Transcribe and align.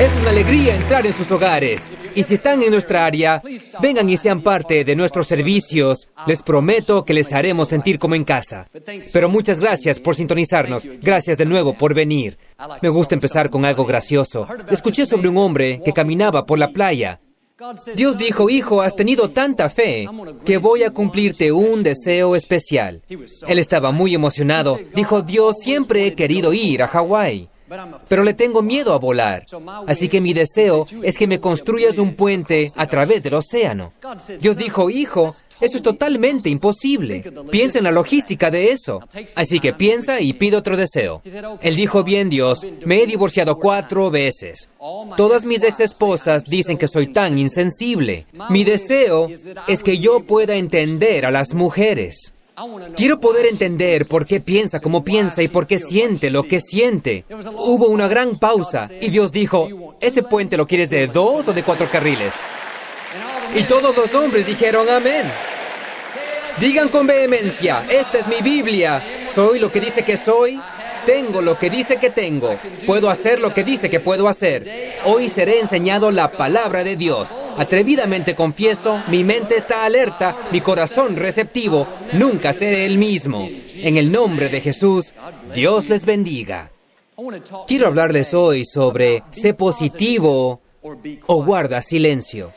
Es 0.00 0.10
una 0.20 0.30
alegría 0.30 0.74
entrar 0.74 1.06
en 1.06 1.12
sus 1.12 1.30
hogares. 1.30 1.92
Y 2.16 2.24
si 2.24 2.34
están 2.34 2.60
en 2.64 2.72
nuestra 2.72 3.06
área, 3.06 3.40
vengan 3.80 4.10
y 4.10 4.16
sean 4.16 4.42
parte 4.42 4.82
de 4.84 4.96
nuestros 4.96 5.28
servicios. 5.28 6.08
Les 6.26 6.42
prometo 6.42 7.04
que 7.04 7.14
les 7.14 7.32
haremos 7.32 7.68
sentir 7.68 8.00
como 8.00 8.16
en 8.16 8.24
casa. 8.24 8.66
Pero 9.12 9.28
muchas 9.28 9.60
gracias 9.60 10.00
por 10.00 10.16
sintonizarnos. 10.16 10.84
Gracias 11.00 11.38
de 11.38 11.46
nuevo 11.46 11.78
por 11.78 11.94
venir. 11.94 12.36
Me 12.82 12.88
gusta 12.88 13.14
empezar 13.14 13.50
con 13.50 13.64
algo 13.64 13.86
gracioso. 13.86 14.48
Escuché 14.68 15.06
sobre 15.06 15.28
un 15.28 15.36
hombre 15.36 15.80
que 15.84 15.92
caminaba 15.92 16.44
por 16.44 16.58
la 16.58 16.72
playa. 16.72 17.20
Dios 17.94 18.18
dijo, 18.18 18.50
hijo, 18.50 18.82
has 18.82 18.96
tenido 18.96 19.30
tanta 19.30 19.70
fe 19.70 20.08
que 20.44 20.58
voy 20.58 20.82
a 20.82 20.90
cumplirte 20.90 21.52
un 21.52 21.84
deseo 21.84 22.34
especial. 22.34 23.02
Él 23.46 23.60
estaba 23.60 23.92
muy 23.92 24.12
emocionado. 24.12 24.76
Dijo, 24.92 25.22
Dios, 25.22 25.58
siempre 25.60 26.04
he 26.04 26.14
querido 26.16 26.52
ir 26.52 26.82
a 26.82 26.88
Hawái 26.88 27.48
pero 28.08 28.22
le 28.24 28.34
tengo 28.34 28.62
miedo 28.62 28.92
a 28.92 28.98
volar. 28.98 29.46
Así 29.86 30.08
que 30.08 30.20
mi 30.20 30.32
deseo 30.32 30.86
es 31.02 31.16
que 31.16 31.26
me 31.26 31.40
construyas 31.40 31.98
un 31.98 32.14
puente 32.14 32.70
a 32.76 32.86
través 32.86 33.22
del 33.22 33.34
océano. 33.34 33.92
Dios 34.40 34.56
dijo, 34.56 34.90
hijo, 34.90 35.34
eso 35.60 35.76
es 35.76 35.82
totalmente 35.82 36.50
imposible. 36.50 37.24
Piensa 37.50 37.78
en 37.78 37.84
la 37.84 37.90
logística 37.90 38.50
de 38.50 38.72
eso. 38.72 39.00
Así 39.34 39.60
que 39.60 39.72
piensa 39.72 40.20
y 40.20 40.34
pide 40.34 40.56
otro 40.56 40.76
deseo. 40.76 41.22
Él 41.60 41.76
dijo, 41.76 42.04
bien 42.04 42.28
Dios, 42.28 42.66
me 42.84 43.02
he 43.02 43.06
divorciado 43.06 43.56
cuatro 43.56 44.10
veces. 44.10 44.68
Todas 45.16 45.44
mis 45.44 45.62
ex 45.62 45.80
esposas 45.80 46.44
dicen 46.44 46.76
que 46.76 46.88
soy 46.88 47.12
tan 47.12 47.38
insensible. 47.38 48.26
Mi 48.50 48.64
deseo 48.64 49.28
es 49.66 49.82
que 49.82 49.98
yo 49.98 50.20
pueda 50.20 50.54
entender 50.54 51.24
a 51.24 51.30
las 51.30 51.54
mujeres. 51.54 52.33
Quiero 52.96 53.18
poder 53.18 53.46
entender 53.46 54.06
por 54.06 54.24
qué 54.24 54.40
piensa 54.40 54.78
como 54.78 55.02
piensa 55.02 55.42
y 55.42 55.48
por 55.48 55.66
qué 55.66 55.78
siente 55.78 56.30
lo 56.30 56.44
que 56.44 56.60
siente. 56.60 57.24
Hubo 57.54 57.88
una 57.88 58.06
gran 58.06 58.38
pausa 58.38 58.88
y 59.00 59.10
Dios 59.10 59.32
dijo, 59.32 59.96
¿ese 60.00 60.22
puente 60.22 60.56
lo 60.56 60.66
quieres 60.66 60.88
de 60.88 61.08
dos 61.08 61.48
o 61.48 61.52
de 61.52 61.64
cuatro 61.64 61.90
carriles? 61.90 62.32
Y 63.56 63.64
todos 63.64 63.96
los 63.96 64.14
hombres 64.14 64.46
dijeron 64.46 64.88
amén. 64.88 65.24
Digan 66.60 66.88
con 66.88 67.06
vehemencia, 67.08 67.84
esta 67.90 68.18
es 68.18 68.28
mi 68.28 68.40
Biblia. 68.40 69.02
¿Soy 69.34 69.58
lo 69.58 69.72
que 69.72 69.80
dice 69.80 70.04
que 70.04 70.16
soy? 70.16 70.60
Tengo 71.06 71.42
lo 71.42 71.58
que 71.58 71.70
dice 71.70 71.96
que 71.96 72.10
tengo. 72.10 72.56
Puedo 72.86 73.10
hacer 73.10 73.40
lo 73.40 73.52
que 73.52 73.64
dice 73.64 73.90
que 73.90 74.00
puedo 74.00 74.28
hacer. 74.28 74.94
Hoy 75.04 75.28
seré 75.28 75.60
enseñado 75.60 76.10
la 76.10 76.32
palabra 76.32 76.84
de 76.84 76.96
Dios. 76.96 77.36
Atrevidamente 77.56 78.34
confieso, 78.34 79.02
mi 79.08 79.24
mente 79.24 79.56
está 79.56 79.84
alerta, 79.84 80.36
mi 80.50 80.60
corazón 80.60 81.16
receptivo. 81.16 81.86
Nunca 82.12 82.52
seré 82.52 82.86
el 82.86 82.98
mismo. 82.98 83.48
En 83.76 83.96
el 83.96 84.10
nombre 84.10 84.48
de 84.48 84.60
Jesús, 84.60 85.14
Dios 85.54 85.88
les 85.88 86.04
bendiga. 86.04 86.70
Quiero 87.66 87.86
hablarles 87.86 88.34
hoy 88.34 88.64
sobre 88.64 89.22
sé 89.30 89.54
positivo 89.54 90.60
o 91.26 91.44
guarda 91.44 91.80
silencio. 91.80 92.52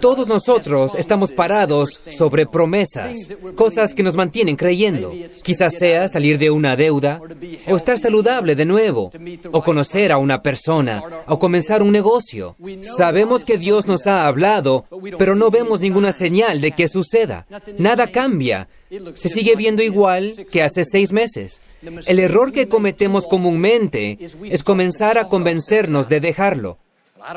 Todos 0.00 0.26
nosotros 0.28 0.94
estamos 0.96 1.30
parados 1.30 1.90
sobre 1.90 2.46
promesas, 2.46 3.32
cosas 3.54 3.94
que 3.94 4.02
nos 4.02 4.16
mantienen 4.16 4.56
creyendo. 4.56 5.12
Quizás 5.42 5.74
sea 5.78 6.08
salir 6.08 6.38
de 6.38 6.50
una 6.50 6.74
deuda, 6.76 7.20
o 7.68 7.76
estar 7.76 7.98
saludable 7.98 8.56
de 8.56 8.64
nuevo, 8.64 9.10
o 9.52 9.62
conocer 9.62 10.10
a 10.10 10.18
una 10.18 10.42
persona, 10.42 11.02
o 11.26 11.38
comenzar 11.38 11.82
un 11.82 11.92
negocio. 11.92 12.56
Sabemos 12.96 13.44
que 13.44 13.58
Dios 13.58 13.86
nos 13.86 14.06
ha 14.06 14.26
hablado, 14.26 14.84
pero 15.18 15.34
no 15.34 15.50
vemos 15.50 15.80
ninguna 15.80 16.12
señal 16.12 16.60
de 16.60 16.72
que 16.72 16.88
suceda. 16.88 17.46
Nada 17.78 18.08
cambia. 18.08 18.68
Se 19.14 19.28
sigue 19.28 19.56
viendo 19.56 19.82
igual 19.82 20.32
que 20.50 20.62
hace 20.62 20.84
seis 20.84 21.12
meses. 21.12 21.60
El 22.06 22.18
error 22.18 22.52
que 22.52 22.68
cometemos 22.68 23.26
comúnmente 23.26 24.18
es 24.44 24.62
comenzar 24.62 25.18
a 25.18 25.28
convencernos 25.28 26.08
de 26.08 26.20
dejarlo. 26.20 26.78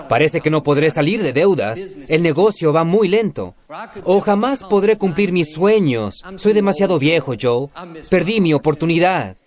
Parece 0.08 0.42
que 0.42 0.50
no 0.50 0.64
podré 0.64 0.92
salir 0.92 1.24
de 1.24 1.34
deudas. 1.34 1.80
El 2.08 2.22
negocio 2.22 2.74
va 2.74 2.84
muy 2.84 3.08
lento. 3.08 3.56
O 4.04 4.20
jamás 4.20 4.64
podré 4.64 4.98
cumplir 4.98 5.32
mis 5.32 5.54
sueños. 5.54 6.24
Soy 6.36 6.54
demasiado 6.54 7.00
viejo, 7.00 7.34
Joe. 7.40 7.68
Perdí 8.10 8.42
mi 8.42 8.54
oportunidad. 8.54 9.38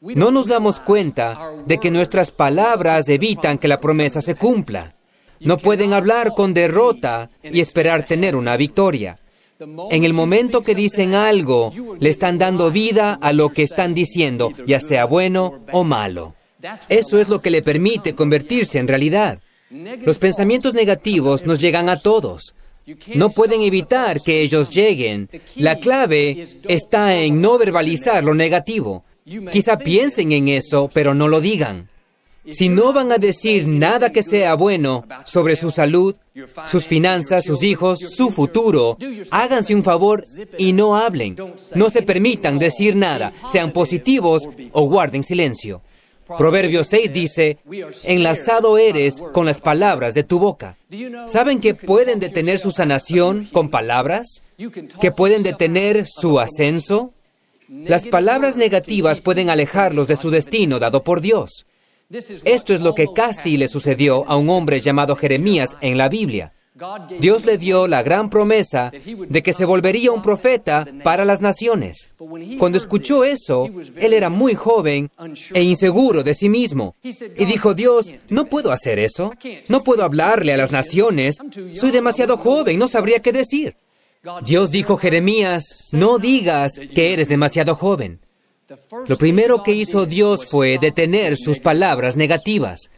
No 0.00 0.32
nos 0.32 0.48
damos 0.48 0.80
cuenta 0.80 1.52
de 1.66 1.78
que 1.78 1.90
nuestras 1.90 2.30
palabras 2.32 3.08
evitan 3.08 3.58
que 3.58 3.68
la 3.68 3.80
promesa 3.80 4.20
se 4.20 4.34
cumpla. 4.34 4.94
No 5.38 5.58
pueden 5.58 5.92
hablar 5.92 6.34
con 6.34 6.54
derrota 6.54 7.30
y 7.42 7.60
esperar 7.60 8.06
tener 8.06 8.34
una 8.34 8.56
victoria. 8.56 9.16
En 9.90 10.04
el 10.04 10.12
momento 10.12 10.62
que 10.62 10.74
dicen 10.74 11.14
algo, 11.14 11.72
le 12.00 12.10
están 12.10 12.38
dando 12.38 12.72
vida 12.72 13.18
a 13.20 13.32
lo 13.32 13.50
que 13.50 13.62
están 13.62 13.94
diciendo, 13.94 14.52
ya 14.66 14.80
sea 14.80 15.04
bueno 15.04 15.60
o 15.70 15.84
malo. 15.84 16.34
Eso 16.88 17.18
es 17.20 17.28
lo 17.28 17.40
que 17.40 17.50
le 17.50 17.62
permite 17.62 18.14
convertirse 18.14 18.78
en 18.78 18.88
realidad. 18.88 19.38
Los 20.04 20.18
pensamientos 20.18 20.74
negativos 20.74 21.46
nos 21.46 21.58
llegan 21.58 21.88
a 21.88 21.96
todos. 21.96 22.54
No 23.14 23.30
pueden 23.30 23.62
evitar 23.62 24.20
que 24.20 24.42
ellos 24.42 24.70
lleguen. 24.70 25.30
La 25.56 25.78
clave 25.78 26.46
está 26.68 27.16
en 27.16 27.40
no 27.40 27.56
verbalizar 27.58 28.22
lo 28.22 28.34
negativo. 28.34 29.04
Quizá 29.50 29.78
piensen 29.78 30.32
en 30.32 30.48
eso, 30.48 30.90
pero 30.92 31.14
no 31.14 31.28
lo 31.28 31.40
digan. 31.40 31.88
Si 32.50 32.68
no 32.68 32.92
van 32.92 33.12
a 33.12 33.18
decir 33.18 33.68
nada 33.68 34.10
que 34.10 34.24
sea 34.24 34.54
bueno 34.54 35.04
sobre 35.24 35.54
su 35.54 35.70
salud, 35.70 36.16
sus 36.66 36.84
finanzas, 36.84 37.44
sus 37.44 37.62
hijos, 37.62 38.00
su 38.00 38.30
futuro, 38.30 38.96
háganse 39.30 39.76
un 39.76 39.84
favor 39.84 40.24
y 40.58 40.72
no 40.72 40.96
hablen. 40.96 41.36
No 41.76 41.88
se 41.88 42.02
permitan 42.02 42.58
decir 42.58 42.96
nada, 42.96 43.32
sean 43.50 43.70
positivos 43.70 44.48
o 44.72 44.82
guarden 44.88 45.22
silencio. 45.22 45.82
Proverbios 46.38 46.88
6 46.88 47.12
dice, 47.12 47.58
enlazado 48.04 48.78
eres 48.78 49.22
con 49.32 49.46
las 49.46 49.60
palabras 49.60 50.14
de 50.14 50.24
tu 50.24 50.38
boca. 50.38 50.76
¿Saben 51.26 51.60
que 51.60 51.74
pueden 51.74 52.20
detener 52.20 52.58
su 52.58 52.70
sanación 52.70 53.46
con 53.52 53.70
palabras? 53.70 54.42
¿Que 55.00 55.12
pueden 55.12 55.42
detener 55.42 56.06
su 56.06 56.40
ascenso? 56.40 57.12
Las 57.68 58.06
palabras 58.06 58.56
negativas 58.56 59.20
pueden 59.20 59.48
alejarlos 59.48 60.06
de 60.08 60.16
su 60.16 60.30
destino 60.30 60.78
dado 60.78 61.02
por 61.02 61.20
Dios. 61.20 61.66
Esto 62.44 62.74
es 62.74 62.80
lo 62.80 62.94
que 62.94 63.06
casi 63.14 63.56
le 63.56 63.68
sucedió 63.68 64.28
a 64.28 64.36
un 64.36 64.50
hombre 64.50 64.80
llamado 64.80 65.16
Jeremías 65.16 65.76
en 65.80 65.96
la 65.96 66.08
Biblia. 66.08 66.52
Dios 67.20 67.44
le 67.44 67.58
dio 67.58 67.86
la 67.86 68.02
gran 68.02 68.30
promesa 68.30 68.90
de 68.90 69.42
que 69.42 69.52
se 69.52 69.66
volvería 69.66 70.10
un 70.10 70.22
profeta 70.22 70.86
para 71.04 71.24
las 71.24 71.42
naciones. 71.42 72.08
Cuando 72.58 72.78
escuchó 72.78 73.24
eso, 73.24 73.68
él 73.96 74.14
era 74.14 74.30
muy 74.30 74.54
joven 74.54 75.10
e 75.52 75.62
inseguro 75.62 76.22
de 76.22 76.34
sí 76.34 76.48
mismo. 76.48 76.96
Y 77.02 77.44
dijo, 77.44 77.74
Dios, 77.74 78.14
no 78.30 78.46
puedo 78.46 78.72
hacer 78.72 78.98
eso. 78.98 79.32
No 79.68 79.84
puedo 79.84 80.02
hablarle 80.02 80.54
a 80.54 80.56
las 80.56 80.72
naciones. 80.72 81.36
Soy 81.74 81.90
demasiado 81.90 82.38
joven, 82.38 82.78
no 82.78 82.88
sabría 82.88 83.20
qué 83.20 83.32
decir. 83.32 83.76
Dios 84.42 84.70
dijo, 84.70 84.96
Jeremías, 84.96 85.88
no 85.92 86.18
digas 86.18 86.80
que 86.94 87.12
eres 87.12 87.28
demasiado 87.28 87.74
joven. 87.74 88.20
Lo 89.06 89.18
primero 89.18 89.62
que 89.62 89.72
hizo 89.72 90.06
Dios 90.06 90.46
fue 90.46 90.78
detener 90.78 91.36
sus 91.36 91.58
palabras 91.60 92.16
negativas. 92.16 92.88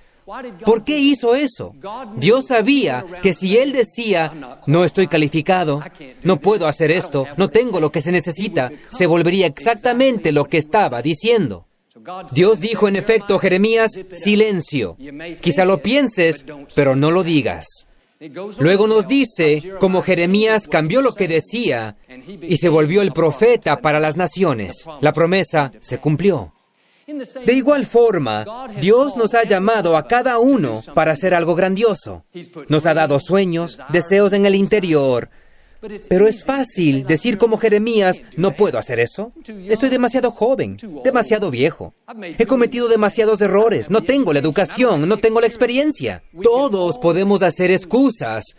¿Por 0.65 0.85
qué 0.85 0.99
hizo 0.99 1.35
eso? 1.35 1.73
Dios 2.17 2.47
sabía 2.47 3.05
que 3.23 3.35
si 3.35 3.59
Él 3.59 3.73
decía, 3.73 4.33
no 4.67 4.85
estoy 4.85 5.07
calificado, 5.07 5.83
no 6.23 6.39
puedo 6.39 6.67
hacer 6.67 6.91
esto, 6.91 7.27
no 7.37 7.51
tengo 7.51 7.81
lo 7.81 7.91
que 7.91 8.01
se 8.01 8.13
necesita, 8.13 8.71
se 8.91 9.07
volvería 9.07 9.47
exactamente 9.47 10.33
lo 10.33 10.45
que 10.47 10.59
estaba 10.59 11.03
diciendo. 11.03 11.67
Dios 12.33 12.61
dijo 12.61 12.89
en 12.89 12.97
efecto, 12.97 13.39
Jeremías, 13.39 13.93
silencio. 14.13 14.97
Quizá 15.41 15.65
lo 15.65 15.83
pienses, 15.83 16.45
pero 16.75 16.97
no 16.97 17.11
lo 17.11 17.23
digas. 17.23 17.67
Luego 18.59 18.87
nos 18.87 19.07
dice 19.07 19.63
cómo 19.81 20.03
Jeremías 20.03 20.69
cambió 20.69 21.03
lo 21.03 21.15
que 21.15 21.29
decía 21.29 21.97
y 22.43 22.57
se 22.57 22.69
volvió 22.69 23.03
el 23.03 23.13
profeta 23.13 23.81
para 23.81 24.01
las 24.01 24.17
naciones. 24.17 24.87
La 25.01 25.13
promesa 25.13 25.73
se 25.81 25.99
cumplió. 25.99 26.53
De 27.45 27.53
igual 27.53 27.87
forma, 27.87 28.45
Dios 28.81 29.17
nos 29.17 29.35
ha 29.35 29.45
llamado 29.45 29.97
a 29.97 30.07
cada 30.07 30.39
uno 30.39 30.83
para 30.95 31.13
hacer 31.13 31.35
algo 31.35 31.55
grandioso. 31.55 32.25
Nos 32.69 32.87
ha 32.87 32.95
dado 32.95 33.19
sueños, 33.21 33.81
deseos 33.91 34.33
en 34.33 34.47
el 34.47 34.55
interior, 34.55 35.29
Pero 36.09 36.27
es 36.27 36.45
fácil 36.45 37.07
decir 37.07 37.37
como 37.37 37.59
Jeremías, 37.59 38.23
no 38.39 38.53
puedo 38.57 38.79
hacer 38.79 39.01
eso. 39.01 39.33
Estoy 39.69 39.91
demasiado 39.91 40.31
joven, 40.31 40.79
demasiado 41.05 41.51
viejo. 41.51 41.93
He 42.39 42.47
cometido 42.47 42.89
demasiados 42.89 43.41
errores, 43.43 43.91
no 43.91 44.01
tengo 44.01 44.33
la 44.33 44.39
educación, 44.39 45.07
no 45.07 45.19
tengo 45.19 45.41
la 45.43 45.47
experiencia. 45.47 46.23
Todos 46.43 46.97
podemos 46.97 47.43
hacer 47.43 47.71
excusas, 47.71 48.57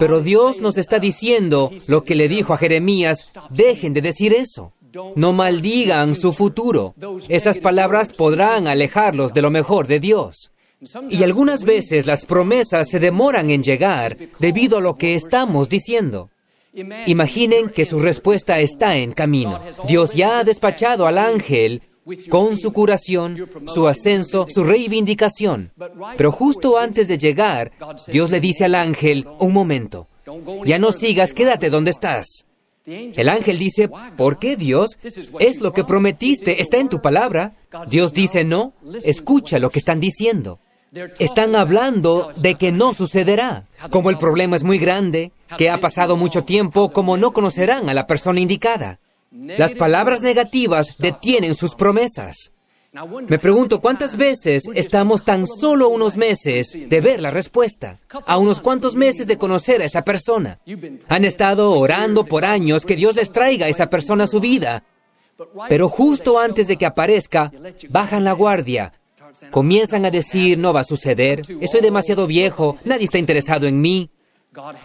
pero 0.00 0.20
Dios 0.20 0.60
nos 0.60 0.76
está 0.76 0.98
diciendo 0.98 1.70
lo 1.86 2.02
que 2.02 2.16
le 2.16 2.28
dijo 2.28 2.52
a 2.54 2.58
Jeremías, 2.58 3.30
dejen 3.50 3.94
de 3.94 4.02
decir 4.02 4.34
eso. 4.34 4.72
No 5.16 5.32
maldigan 5.32 6.14
su 6.14 6.32
futuro. 6.32 6.94
Esas 7.28 7.58
palabras 7.58 8.12
podrán 8.12 8.66
alejarlos 8.66 9.32
de 9.32 9.42
lo 9.42 9.50
mejor 9.50 9.86
de 9.86 10.00
Dios. 10.00 10.50
Y 11.10 11.22
algunas 11.22 11.64
veces 11.64 12.06
las 12.06 12.26
promesas 12.26 12.88
se 12.88 13.00
demoran 13.00 13.50
en 13.50 13.62
llegar 13.62 14.16
debido 14.38 14.78
a 14.78 14.80
lo 14.80 14.94
que 14.94 15.14
estamos 15.14 15.68
diciendo. 15.68 16.30
Imaginen 17.06 17.70
que 17.70 17.84
su 17.84 17.98
respuesta 17.98 18.58
está 18.58 18.96
en 18.96 19.12
camino. 19.12 19.60
Dios 19.86 20.14
ya 20.14 20.40
ha 20.40 20.44
despachado 20.44 21.06
al 21.06 21.18
ángel 21.18 21.82
con 22.28 22.58
su 22.58 22.72
curación, 22.72 23.48
su 23.66 23.86
ascenso, 23.86 24.46
su 24.48 24.64
reivindicación. 24.64 25.72
Pero 26.16 26.32
justo 26.32 26.76
antes 26.76 27.08
de 27.08 27.16
llegar, 27.16 27.72
Dios 28.08 28.30
le 28.30 28.40
dice 28.40 28.64
al 28.64 28.74
ángel, 28.74 29.26
un 29.38 29.52
momento, 29.52 30.08
ya 30.64 30.78
no 30.78 30.92
sigas, 30.92 31.32
quédate 31.32 31.70
donde 31.70 31.92
estás. 31.92 32.46
El 32.86 33.28
ángel 33.30 33.58
dice, 33.58 33.88
¿por 34.16 34.38
qué 34.38 34.56
Dios? 34.56 34.98
Es 35.38 35.60
lo 35.60 35.72
que 35.72 35.84
prometiste, 35.84 36.60
está 36.60 36.76
en 36.76 36.88
tu 36.88 37.00
palabra. 37.00 37.54
Dios 37.88 38.12
dice, 38.12 38.44
no, 38.44 38.74
escucha 39.04 39.58
lo 39.58 39.70
que 39.70 39.78
están 39.78 40.00
diciendo. 40.00 40.60
Están 41.18 41.56
hablando 41.56 42.30
de 42.36 42.54
que 42.54 42.72
no 42.72 42.94
sucederá. 42.94 43.64
Como 43.90 44.10
el 44.10 44.18
problema 44.18 44.56
es 44.56 44.62
muy 44.62 44.78
grande, 44.78 45.32
que 45.56 45.70
ha 45.70 45.80
pasado 45.80 46.16
mucho 46.16 46.44
tiempo, 46.44 46.92
como 46.92 47.16
no 47.16 47.32
conocerán 47.32 47.88
a 47.88 47.94
la 47.94 48.06
persona 48.06 48.40
indicada. 48.40 49.00
Las 49.32 49.74
palabras 49.74 50.22
negativas 50.22 50.98
detienen 50.98 51.54
sus 51.54 51.74
promesas. 51.74 52.52
Me 53.28 53.40
pregunto 53.40 53.80
cuántas 53.80 54.16
veces 54.16 54.64
estamos 54.74 55.24
tan 55.24 55.48
solo 55.48 55.88
unos 55.88 56.16
meses 56.16 56.88
de 56.88 57.00
ver 57.00 57.20
la 57.20 57.32
respuesta, 57.32 57.98
a 58.24 58.38
unos 58.38 58.60
cuantos 58.60 58.94
meses 58.94 59.26
de 59.26 59.36
conocer 59.36 59.82
a 59.82 59.84
esa 59.84 60.02
persona. 60.02 60.60
Han 61.08 61.24
estado 61.24 61.72
orando 61.72 62.24
por 62.24 62.44
años 62.44 62.86
que 62.86 62.94
Dios 62.94 63.16
les 63.16 63.32
traiga 63.32 63.66
a 63.66 63.68
esa 63.68 63.90
persona 63.90 64.24
a 64.24 64.28
su 64.28 64.38
vida, 64.38 64.84
pero 65.68 65.88
justo 65.88 66.38
antes 66.38 66.68
de 66.68 66.76
que 66.76 66.86
aparezca, 66.86 67.50
bajan 67.88 68.22
la 68.22 68.32
guardia, 68.32 68.92
comienzan 69.50 70.04
a 70.04 70.12
decir, 70.12 70.56
no 70.58 70.72
va 70.72 70.80
a 70.80 70.84
suceder, 70.84 71.42
estoy 71.60 71.80
demasiado 71.80 72.28
viejo, 72.28 72.76
nadie 72.84 73.06
está 73.06 73.18
interesado 73.18 73.66
en 73.66 73.80
mí. 73.80 74.10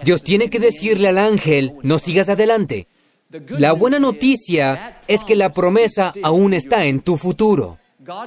Dios 0.03 0.23
tiene 0.23 0.49
que 0.49 0.57
decirle 0.57 1.09
al 1.09 1.19
ángel, 1.19 1.73
no 1.83 1.99
sigas 1.99 2.29
adelante. 2.29 2.87
La 3.49 3.73
buena 3.73 3.99
noticia 3.99 5.01
es 5.07 5.23
que 5.23 5.35
la 5.35 5.51
promesa 5.51 6.11
aún 6.23 6.55
está 6.55 6.85
en 6.85 7.01
tu 7.01 7.15
futuro. 7.15 7.78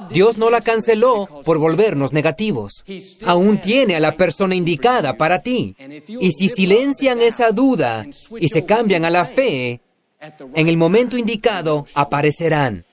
Dios 0.09 0.37
no 0.37 0.49
la 0.49 0.61
canceló 0.61 1.27
por 1.43 1.57
volvernos 1.57 2.13
negativos. 2.13 2.83
Aún 3.25 3.59
tiene 3.61 3.95
a 3.95 3.99
la 3.99 4.15
persona 4.15 4.55
indicada 4.55 5.17
para 5.17 5.41
ti. 5.41 5.75
Y 6.07 6.31
si 6.31 6.49
silencian 6.49 7.21
esa 7.21 7.51
duda 7.51 8.05
y 8.39 8.49
se 8.49 8.65
cambian 8.65 9.05
a 9.05 9.09
la 9.09 9.25
fe, 9.25 9.81
en 10.55 10.67
el 10.67 10.77
momento 10.77 11.17
indicado 11.17 11.85
aparecerán. 11.93 12.85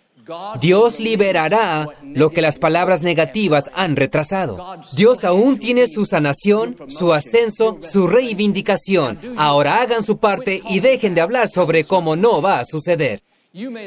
Dios 0.61 1.01
liberará 1.01 1.89
lo 2.03 2.31
que 2.31 2.43
las 2.43 2.59
palabras 2.59 3.03
negativas 3.03 3.71
han 3.75 3.97
retrasado. 3.97 4.77
Dios 4.93 5.25
aún 5.25 5.59
tiene 5.59 5.87
su 5.89 6.07
sanación, 6.07 6.77
su 6.89 7.13
ascenso, 7.13 7.79
su 7.81 8.07
reivindicación. 8.07 9.19
Ahora 9.37 9.81
hagan 9.81 10.05
su 10.05 10.19
parte 10.19 10.63
y 10.69 10.81
dejen 10.81 11.15
de 11.15 11.21
hablar 11.21 11.49
sobre 11.49 11.85
cómo 11.85 12.17
no 12.17 12.41
va 12.41 12.61
a 12.61 12.65
suceder. 12.65 13.23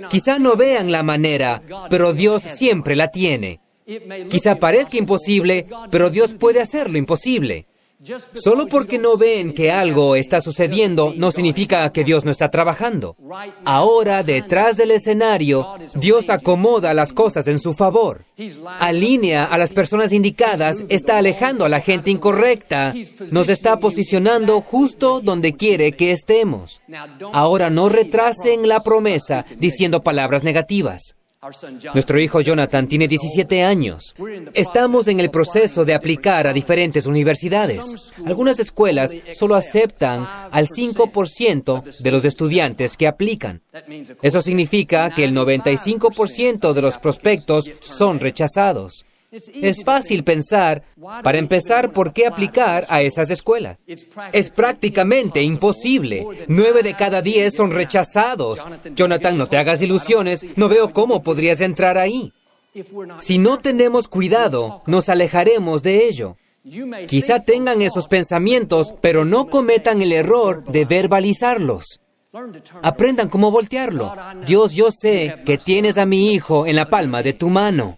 Quizá 0.10 0.40
no 0.40 0.56
vean 0.56 0.92
la 0.92 1.04
manera, 1.04 1.62
pero 1.90 2.14
Dios 2.14 2.44
siempre 2.44 2.96
la 2.96 3.10
tiene. 3.10 3.62
Quizá 4.30 4.58
parezca 4.58 4.98
imposible, 4.98 5.68
pero 5.90 6.10
Dios 6.10 6.34
puede 6.34 6.62
hacer 6.62 6.92
lo 6.92 6.98
imposible. 6.98 7.68
Solo 8.36 8.68
porque 8.68 8.98
no 8.98 9.18
ven 9.18 9.54
que 9.54 9.72
algo 9.72 10.16
está 10.16 10.42
sucediendo 10.42 11.14
no 11.16 11.32
significa 11.32 11.90
que 11.92 12.04
Dios 12.04 12.26
no 12.26 12.32
está 12.32 12.50
trabajando. 12.50 13.16
Ahora, 13.64 14.24
detrás 14.24 14.78
del 14.78 14.92
escenario, 14.92 15.66
Dios 15.96 16.30
acomoda 16.30 16.94
las 16.94 17.14
cosas 17.14 17.48
en 17.48 17.60
su 17.60 17.74
favor. 17.74 18.26
Alinea 18.80 19.46
a 19.46 19.58
las 19.58 19.74
personas 19.74 20.12
indicadas, 20.12 20.84
está 20.90 21.18
alejando 21.18 21.66
a 21.66 21.70
la 21.70 21.80
gente 21.80 22.12
incorrecta, 22.12 22.94
nos 23.32 23.50
está 23.50 23.78
posicionando 23.78 24.60
justo 24.62 25.22
donde 25.22 25.54
quiere 25.54 25.94
que 25.94 26.12
estemos. 26.12 26.82
Ahora 27.32 27.70
no 27.70 27.90
retrasen 27.90 28.68
la 28.68 28.82
promesa 28.82 29.46
diciendo 29.58 30.04
palabras 30.04 30.44
negativas. 30.44 31.16
Nuestro 31.94 32.20
hijo 32.20 32.42
Jonathan 32.42 32.88
tiene 32.88 33.08
17 33.08 33.64
años. 33.64 34.14
Estamos 34.54 35.08
en 35.08 35.20
el 35.20 35.30
proceso 35.30 35.86
de 35.86 35.94
aplicar 35.94 36.48
a 36.48 36.54
diferentes 36.54 37.06
universidades. 37.06 38.14
Algunas 38.26 38.60
escuelas 38.60 39.16
solo 39.34 39.56
aceptan 39.56 40.28
al 40.52 40.68
5% 40.68 42.00
de 42.00 42.12
los 42.12 42.26
estudiantes 42.26 42.98
que 42.98 43.08
aplican. 43.08 43.62
Eso 44.22 44.42
significa 44.42 45.10
que 45.14 45.24
el 45.24 45.36
95% 45.36 46.74
de 46.74 46.82
los 46.82 46.98
prospectos 46.98 47.70
son 47.80 48.20
rechazados. 48.20 49.06
Es 49.62 49.84
fácil 49.84 50.24
pensar, 50.24 50.84
para 51.24 51.40
empezar, 51.40 51.92
por 51.92 52.14
qué 52.14 52.28
aplicar 52.28 52.86
a 52.90 53.02
esas 53.02 53.32
escuelas. 53.32 53.78
Es 54.32 54.50
prácticamente 54.52 55.42
imposible. 55.42 56.26
Nueve 56.48 56.84
de 56.84 56.94
cada 56.94 57.22
diez 57.22 57.56
son 57.56 57.72
rechazados. 57.72 58.60
Jonathan, 58.96 59.38
no 59.38 59.48
te 59.48 59.58
hagas 59.58 59.82
ilusiones, 59.82 60.46
no 60.56 60.70
veo 60.70 60.94
cómo 60.94 61.24
podrías 61.24 61.62
entrar 61.62 61.98
ahí. 61.98 62.32
Si 63.22 63.38
no 63.38 63.58
tenemos 63.58 64.08
cuidado, 64.08 64.84
nos 64.86 65.10
alejaremos 65.10 65.82
de 65.82 66.08
ello. 66.08 66.38
Quizá 67.08 67.42
tengan 67.42 67.82
esos 67.82 68.08
pensamientos, 68.08 68.94
pero 69.02 69.26
no 69.26 69.48
cometan 69.48 70.02
el 70.02 70.12
error 70.12 70.64
de 70.64 70.86
verbalizarlos. 70.86 72.00
Aprendan 72.82 73.30
cómo 73.30 73.52
voltearlo. 73.52 74.12
Dios, 74.44 74.74
yo 74.74 74.90
sé 74.90 75.36
que 75.46 75.60
tienes 75.60 76.00
a 76.00 76.08
mi 76.08 76.34
hijo 76.34 76.66
en 76.66 76.76
la 76.76 76.90
palma 76.90 77.22
de 77.22 77.34
tu 77.34 77.50
mano. 77.50 77.98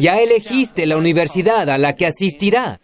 Ya 0.00 0.18
elegiste 0.18 0.84
la 0.84 0.96
universidad 0.96 1.70
a 1.70 1.78
la 1.78 1.94
que 1.94 2.06
asistirá. 2.06 2.80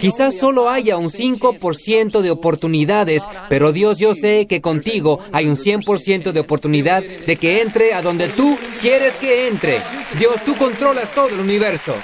Quizás 0.00 0.38
solo 0.38 0.70
haya 0.70 0.96
un 0.96 1.10
5% 1.10 2.22
de 2.22 2.30
oportunidades, 2.30 3.24
pero 3.50 3.72
Dios, 3.72 3.98
yo 3.98 4.14
sé 4.14 4.46
que 4.46 4.62
contigo 4.62 5.20
hay 5.32 5.46
un 5.46 5.56
100% 5.56 6.32
de 6.32 6.40
oportunidad 6.40 7.02
de 7.02 7.36
que 7.36 7.60
entre 7.60 7.92
a 7.92 8.00
donde 8.00 8.28
tú 8.28 8.56
quieres 8.80 9.14
que 9.16 9.48
entre. 9.48 9.82
Dios, 10.18 10.36
tú 10.46 10.56
controlas 10.56 11.14
todo 11.14 11.28
el 11.28 11.40
universo. 11.40 11.94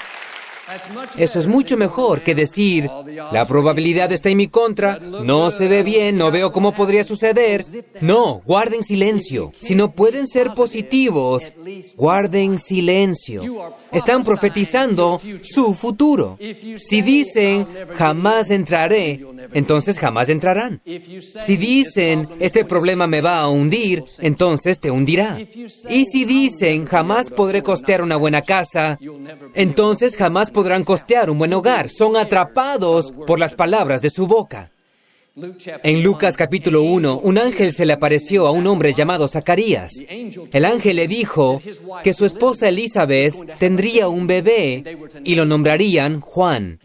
Eso 1.17 1.39
es 1.39 1.47
mucho 1.47 1.77
mejor 1.77 2.21
que 2.21 2.35
decir, 2.35 2.89
la 3.31 3.45
probabilidad 3.45 4.11
está 4.11 4.29
en 4.29 4.37
mi 4.37 4.47
contra, 4.47 4.99
no 4.99 5.51
se 5.51 5.67
ve 5.67 5.83
bien, 5.83 6.17
no 6.17 6.31
veo 6.31 6.51
cómo 6.51 6.73
podría 6.73 7.03
suceder. 7.03 7.65
No, 8.01 8.41
guarden 8.45 8.83
silencio. 8.83 9.51
Si 9.59 9.75
no 9.75 9.91
pueden 9.91 10.27
ser 10.27 10.53
positivos, 10.53 11.53
guarden 11.95 12.59
silencio. 12.59 13.43
Están 13.91 14.23
profetizando 14.23 15.21
su 15.41 15.73
futuro. 15.73 16.37
Si 16.77 17.01
dicen, 17.01 17.67
jamás 17.95 18.49
entraré, 18.49 19.19
entonces 19.53 19.99
jamás 19.99 20.29
entrarán. 20.29 20.81
Si 21.45 21.57
dicen, 21.57 22.27
este 22.39 22.65
problema 22.65 23.07
me 23.07 23.21
va 23.21 23.39
a 23.39 23.49
hundir, 23.49 24.03
entonces 24.19 24.79
te 24.79 24.91
hundirá. 24.91 25.39
Y 25.89 26.05
si 26.05 26.25
dicen, 26.25 26.85
jamás 26.85 27.29
podré 27.29 27.63
costear 27.63 28.01
una 28.01 28.17
buena 28.17 28.41
casa, 28.41 28.99
entonces 29.53 30.15
jamás 30.17 30.51
podrán 30.51 30.83
costear 30.83 31.29
un 31.29 31.37
buen 31.37 31.53
hogar. 31.53 31.89
Son 31.89 32.17
atrapados 32.17 33.11
por 33.27 33.39
las 33.39 33.55
palabras 33.55 34.01
de 34.01 34.09
su 34.09 34.27
boca. 34.27 34.72
En 35.35 36.03
Lucas 36.03 36.37
capítulo 36.37 36.83
1, 36.83 37.21
un 37.23 37.39
ángel 37.39 37.73
se 37.73 37.87
le 37.87 37.93
apareció 37.93 38.45
a 38.45 38.51
un 38.51 38.67
hombre 38.67 38.93
llamado 38.93 39.27
Zacarías. 39.27 39.91
El 40.51 40.63
ángel 40.63 40.97
le 40.97 41.07
dijo 41.07 41.59
que 42.03 42.13
su 42.13 42.25
esposa 42.25 42.69
Elizabeth 42.69 43.33
tendría 43.57 44.09
un 44.09 44.27
bebé 44.27 44.83
y 45.23 45.33
lo 45.33 45.45
nombrarían 45.45 46.21
Juan. 46.21 46.79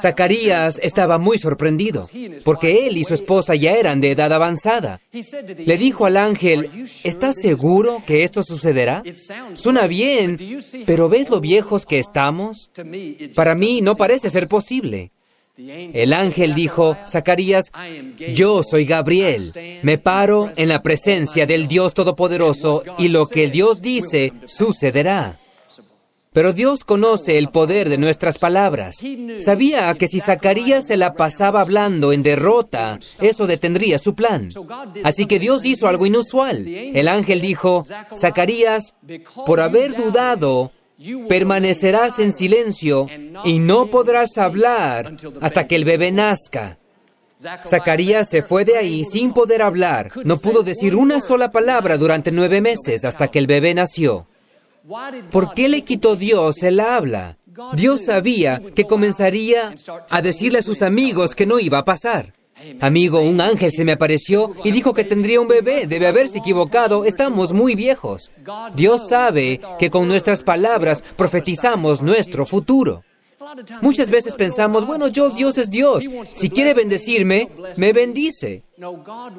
Zacarías 0.00 0.80
estaba 0.82 1.18
muy 1.18 1.36
sorprendido 1.36 2.08
porque 2.46 2.86
él 2.86 2.96
y 2.96 3.04
su 3.04 3.12
esposa 3.12 3.54
ya 3.54 3.72
eran 3.72 4.00
de 4.00 4.12
edad 4.12 4.32
avanzada. 4.32 5.02
Le 5.12 5.76
dijo 5.76 6.06
al 6.06 6.16
ángel, 6.16 6.88
¿estás 7.04 7.36
seguro 7.36 8.02
que 8.06 8.24
esto 8.24 8.42
sucederá? 8.42 9.02
Suena 9.52 9.86
bien, 9.86 10.38
pero 10.86 11.10
¿ves 11.10 11.28
lo 11.28 11.40
viejos 11.40 11.84
que 11.84 11.98
estamos? 11.98 12.70
Para 13.34 13.54
mí 13.54 13.82
no 13.82 13.96
parece 13.96 14.30
ser 14.30 14.48
posible. 14.48 15.10
El 15.58 16.12
ángel 16.12 16.54
dijo, 16.54 16.98
Zacarías, 17.08 17.70
yo 18.34 18.62
soy 18.62 18.84
Gabriel, 18.84 19.52
me 19.82 19.96
paro 19.96 20.50
en 20.56 20.68
la 20.68 20.82
presencia 20.82 21.46
del 21.46 21.66
Dios 21.66 21.94
Todopoderoso 21.94 22.82
y 22.98 23.08
lo 23.08 23.26
que 23.26 23.48
Dios 23.48 23.80
dice 23.80 24.34
sucederá. 24.44 25.38
Pero 26.36 26.52
Dios 26.52 26.84
conoce 26.84 27.38
el 27.38 27.48
poder 27.48 27.88
de 27.88 27.96
nuestras 27.96 28.36
palabras. 28.36 28.96
Sabía 29.40 29.94
que 29.94 30.06
si 30.06 30.20
Zacarías 30.20 30.86
se 30.86 30.98
la 30.98 31.14
pasaba 31.14 31.62
hablando 31.62 32.12
en 32.12 32.22
derrota, 32.22 32.98
eso 33.22 33.46
detendría 33.46 33.98
su 33.98 34.14
plan. 34.14 34.50
Así 35.02 35.24
que 35.24 35.38
Dios 35.38 35.64
hizo 35.64 35.88
algo 35.88 36.04
inusual. 36.04 36.68
El 36.68 37.08
ángel 37.08 37.40
dijo, 37.40 37.84
Zacarías, 38.14 38.94
por 39.46 39.60
haber 39.60 39.96
dudado, 39.96 40.72
permanecerás 41.28 42.18
en 42.18 42.32
silencio 42.32 43.06
y 43.44 43.58
no 43.58 43.90
podrás 43.90 44.38
hablar 44.38 45.16
hasta 45.40 45.66
que 45.66 45.76
el 45.76 45.84
bebé 45.84 46.12
nazca. 46.12 46.78
Zacarías 47.66 48.28
se 48.28 48.42
fue 48.42 48.64
de 48.64 48.78
ahí 48.78 49.04
sin 49.04 49.32
poder 49.32 49.62
hablar. 49.62 50.10
No 50.24 50.38
pudo 50.38 50.62
decir 50.62 50.96
una 50.96 51.20
sola 51.20 51.50
palabra 51.50 51.98
durante 51.98 52.30
nueve 52.32 52.60
meses 52.60 53.04
hasta 53.04 53.28
que 53.28 53.38
el 53.38 53.46
bebé 53.46 53.74
nació. 53.74 54.26
¿Por 55.30 55.52
qué 55.54 55.68
le 55.68 55.82
quitó 55.82 56.16
Dios 56.16 56.62
el 56.62 56.80
habla? 56.80 57.36
Dios 57.74 58.04
sabía 58.04 58.60
que 58.74 58.84
comenzaría 58.84 59.74
a 60.10 60.22
decirle 60.22 60.58
a 60.58 60.62
sus 60.62 60.82
amigos 60.82 61.34
que 61.34 61.46
no 61.46 61.58
iba 61.58 61.78
a 61.78 61.84
pasar. 61.84 62.32
Amigo, 62.80 63.20
un 63.20 63.40
ángel 63.40 63.70
se 63.70 63.84
me 63.84 63.92
apareció 63.92 64.54
y 64.64 64.70
dijo 64.70 64.94
que 64.94 65.04
tendría 65.04 65.40
un 65.40 65.48
bebé. 65.48 65.86
Debe 65.86 66.06
haberse 66.06 66.38
equivocado. 66.38 67.04
Estamos 67.04 67.52
muy 67.52 67.74
viejos. 67.74 68.30
Dios 68.74 69.08
sabe 69.08 69.60
que 69.78 69.90
con 69.90 70.08
nuestras 70.08 70.42
palabras 70.42 71.02
profetizamos 71.16 72.02
nuestro 72.02 72.46
futuro. 72.46 73.02
Muchas 73.80 74.10
veces 74.10 74.34
pensamos, 74.34 74.86
bueno, 74.86 75.08
yo, 75.08 75.30
Dios 75.30 75.58
es 75.58 75.70
Dios. 75.70 76.04
Si 76.24 76.50
quiere 76.50 76.74
bendecirme, 76.74 77.48
me 77.76 77.92
bendice. 77.92 78.62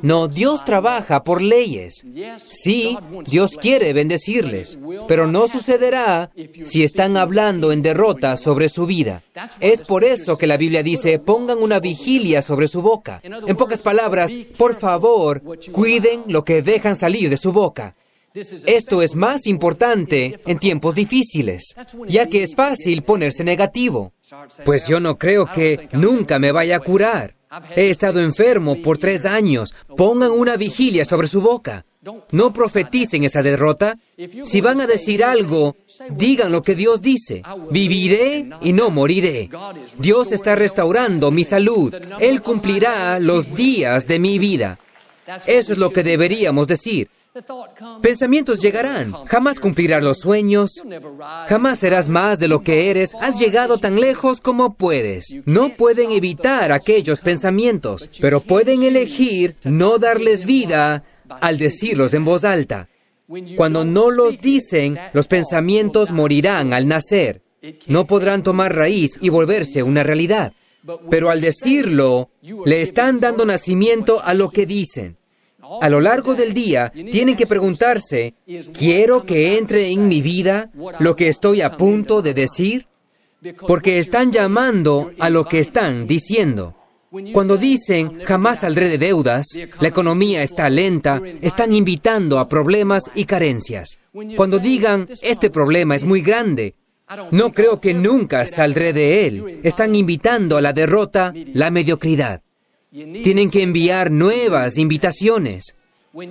No, 0.01 0.27
Dios 0.27 0.65
trabaja 0.65 1.23
por 1.23 1.41
leyes. 1.41 2.03
Sí, 2.39 2.97
Dios 3.25 3.57
quiere 3.59 3.93
bendecirles, 3.93 4.79
pero 5.07 5.27
no 5.27 5.47
sucederá 5.47 6.31
si 6.63 6.83
están 6.83 7.17
hablando 7.17 7.71
en 7.71 7.81
derrota 7.81 8.37
sobre 8.37 8.69
su 8.69 8.85
vida. 8.85 9.23
Es 9.59 9.81
por 9.81 10.03
eso 10.03 10.37
que 10.37 10.47
la 10.47 10.57
Biblia 10.57 10.81
dice, 10.81 11.19
pongan 11.19 11.59
una 11.59 11.79
vigilia 11.79 12.41
sobre 12.41 12.67
su 12.67 12.81
boca. 12.81 13.21
En 13.23 13.55
pocas 13.55 13.81
palabras, 13.81 14.31
por 14.57 14.79
favor, 14.79 15.41
cuiden 15.71 16.23
lo 16.27 16.43
que 16.43 16.61
dejan 16.61 16.95
salir 16.95 17.29
de 17.29 17.37
su 17.37 17.51
boca. 17.51 17.95
Esto 18.65 19.01
es 19.01 19.15
más 19.15 19.47
importante 19.47 20.39
en 20.45 20.59
tiempos 20.59 20.93
difíciles, 20.93 21.75
ya 22.07 22.27
que 22.27 22.43
es 22.43 22.55
fácil 22.55 23.03
ponerse 23.03 23.43
negativo. 23.43 24.13
Pues 24.65 24.87
yo 24.87 24.99
no 24.99 25.17
creo 25.17 25.51
que 25.51 25.89
nunca 25.93 26.37
me 26.37 26.51
vaya 26.51 26.77
a 26.77 26.79
curar. 26.79 27.35
He 27.75 27.89
estado 27.89 28.19
enfermo 28.19 28.81
por 28.81 28.97
tres 28.97 29.25
años. 29.25 29.73
Pongan 29.95 30.31
una 30.31 30.57
vigilia 30.57 31.05
sobre 31.05 31.27
su 31.27 31.41
boca. 31.41 31.85
No 32.31 32.53
profeticen 32.53 33.23
esa 33.23 33.41
derrota. 33.41 33.97
Si 34.45 34.61
van 34.61 34.81
a 34.81 34.87
decir 34.87 35.23
algo, 35.23 35.75
digan 36.09 36.51
lo 36.51 36.61
que 36.61 36.75
Dios 36.75 37.01
dice. 37.01 37.43
Viviré 37.71 38.49
y 38.61 38.73
no 38.73 38.89
moriré. 38.89 39.49
Dios 39.97 40.31
está 40.31 40.55
restaurando 40.55 41.31
mi 41.31 41.43
salud. 41.43 41.93
Él 42.19 42.41
cumplirá 42.41 43.19
los 43.19 43.53
días 43.55 44.07
de 44.07 44.19
mi 44.19 44.39
vida. 44.39 44.79
Eso 45.45 45.73
es 45.73 45.77
lo 45.77 45.91
que 45.91 46.03
deberíamos 46.03 46.67
decir. 46.67 47.09
Pensamientos 48.01 48.59
llegarán. 48.59 49.13
Jamás 49.25 49.59
cumplirás 49.59 50.03
los 50.03 50.19
sueños. 50.19 50.83
Jamás 51.47 51.79
serás 51.79 52.09
más 52.09 52.39
de 52.39 52.47
lo 52.47 52.61
que 52.61 52.89
eres. 52.89 53.15
Has 53.21 53.39
llegado 53.39 53.77
tan 53.77 53.99
lejos 53.99 54.41
como 54.41 54.75
puedes. 54.75 55.35
No 55.45 55.75
pueden 55.75 56.11
evitar 56.11 56.71
aquellos 56.71 57.21
pensamientos, 57.21 58.09
pero 58.21 58.41
pueden 58.41 58.83
elegir 58.83 59.55
no 59.63 59.97
darles 59.97 60.45
vida 60.45 61.03
al 61.29 61.57
decirlos 61.57 62.13
en 62.13 62.25
voz 62.25 62.43
alta. 62.43 62.89
Cuando 63.55 63.83
no 63.83 64.09
los 64.09 64.39
dicen, 64.39 64.97
los 65.13 65.27
pensamientos 65.27 66.11
morirán 66.11 66.73
al 66.73 66.87
nacer. 66.87 67.41
No 67.87 68.07
podrán 68.07 68.43
tomar 68.43 68.75
raíz 68.75 69.17
y 69.21 69.29
volverse 69.29 69.83
una 69.83 70.03
realidad. 70.03 70.53
Pero 71.09 71.29
al 71.29 71.41
decirlo, 71.41 72.29
le 72.65 72.81
están 72.81 73.19
dando 73.19 73.45
nacimiento 73.45 74.21
a 74.23 74.33
lo 74.33 74.49
que 74.49 74.65
dicen. 74.65 75.17
A 75.81 75.89
lo 75.89 75.99
largo 75.99 76.35
del 76.35 76.53
día 76.53 76.89
tienen 76.89 77.35
que 77.35 77.47
preguntarse, 77.47 78.35
¿quiero 78.73 79.25
que 79.25 79.57
entre 79.57 79.89
en 79.89 80.07
mi 80.07 80.21
vida 80.21 80.69
lo 80.99 81.15
que 81.15 81.27
estoy 81.27 81.61
a 81.61 81.75
punto 81.77 82.21
de 82.21 82.33
decir? 82.33 82.87
Porque 83.67 83.99
están 83.99 84.31
llamando 84.31 85.11
a 85.19 85.29
lo 85.29 85.45
que 85.45 85.59
están 85.59 86.07
diciendo. 86.07 86.75
Cuando 87.33 87.57
dicen, 87.57 88.19
jamás 88.25 88.59
saldré 88.59 88.89
de 88.89 88.97
deudas, 88.97 89.47
la 89.79 89.87
economía 89.87 90.43
está 90.43 90.69
lenta, 90.69 91.21
están 91.41 91.73
invitando 91.73 92.39
a 92.39 92.49
problemas 92.49 93.03
y 93.15 93.25
carencias. 93.25 93.97
Cuando 94.35 94.59
digan, 94.59 95.07
este 95.21 95.49
problema 95.49 95.95
es 95.95 96.03
muy 96.03 96.21
grande, 96.21 96.75
no 97.31 97.53
creo 97.53 97.79
que 97.79 97.93
nunca 97.93 98.45
saldré 98.45 98.91
de 98.91 99.25
él, 99.25 99.61
están 99.63 99.95
invitando 99.95 100.57
a 100.57 100.61
la 100.61 100.73
derrota, 100.73 101.33
la 101.53 101.71
mediocridad. 101.71 102.41
Tienen 102.91 103.49
que 103.51 103.63
enviar 103.63 104.11
nuevas 104.11 104.77
invitaciones. 104.77 105.75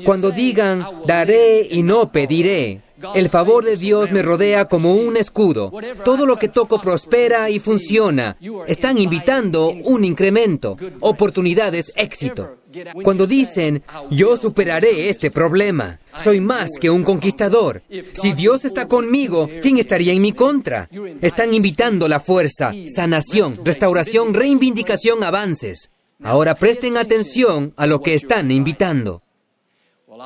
Cuando 0.05 0.31
digan, 0.31 0.85
daré 1.07 1.67
y 1.71 1.83
no 1.83 2.11
pediré, 2.11 2.81
el 3.15 3.29
favor 3.29 3.65
de 3.65 3.77
Dios 3.77 4.11
me 4.11 4.23
rodea 4.23 4.65
como 4.65 4.95
un 4.95 5.17
escudo. 5.17 5.71
Todo 6.05 6.25
lo 6.25 6.37
que 6.37 6.49
toco 6.49 6.81
prospera 6.81 7.51
y 7.51 7.59
funciona. 7.59 8.37
Están 8.67 8.99
invitando 8.99 9.69
un 9.69 10.05
incremento, 10.05 10.77
oportunidades, 11.01 11.93
éxito. 11.95 12.57
Cuando 13.03 13.27
dicen, 13.27 13.83
yo 14.11 14.37
superaré 14.37 15.09
este 15.09 15.31
problema, 15.31 16.01
soy 16.17 16.41
más 16.41 16.71
que 16.81 16.91
un 16.91 17.05
conquistador. 17.05 17.83
Si 18.15 18.33
Dios 18.33 18.65
está 18.65 18.89
conmigo, 18.89 19.49
¿quién 19.61 19.79
estaría 19.79 20.13
en 20.13 20.23
mi 20.23 20.33
contra? 20.33 20.89
Están 21.21 21.55
invitando 21.55 22.09
la 22.09 22.21
fuerza, 22.21 22.73
sanación, 22.93 23.59
restauración, 23.65 24.35
reivindicación, 24.35 25.23
avances. 25.23 25.91
Ahora 26.23 26.55
presten 26.55 26.97
atención 26.97 27.75
a 27.77 27.87
lo 27.87 28.01
que 28.01 28.15
están 28.15 28.51
invitando. 28.51 29.23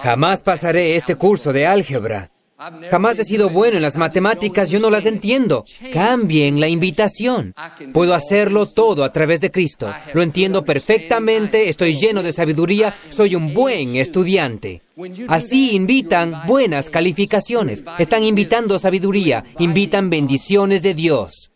Jamás 0.03 0.43
pasaré 0.43 0.97
este 0.97 1.17
curso 1.17 1.53
de 1.53 1.67
álgebra. 1.67 2.31
Jamás 2.91 3.19
he 3.19 3.25
sido 3.25 3.49
bueno 3.49 3.79
en 3.79 3.83
las 3.83 3.97
matemáticas, 3.97 4.69
yo 4.69 4.81
no 4.81 4.91
las 4.91 5.07
entiendo. 5.07 5.65
Cambien 5.93 6.61
la 6.61 6.69
invitación. 6.69 7.55
Puedo 7.95 8.15
hacerlo 8.15 8.67
todo 8.67 9.03
a 9.03 9.13
través 9.13 9.41
de 9.41 9.51
Cristo. 9.51 9.93
Lo 10.13 10.23
entiendo 10.23 10.63
perfectamente, 10.63 11.71
estoy 11.71 11.99
lleno 11.99 12.23
de 12.23 12.35
sabiduría, 12.35 12.95
soy 13.09 13.35
un 13.35 13.55
buen 13.55 13.97
estudiante. 13.97 14.83
Así 15.29 15.75
invitan 15.75 16.47
buenas 16.47 16.91
calificaciones. 16.91 17.83
Están 17.99 18.25
invitando 18.25 18.79
sabiduría, 18.79 19.43
invitan 19.59 20.11
bendiciones 20.11 20.83
de 20.83 20.93
Dios. 20.93 21.53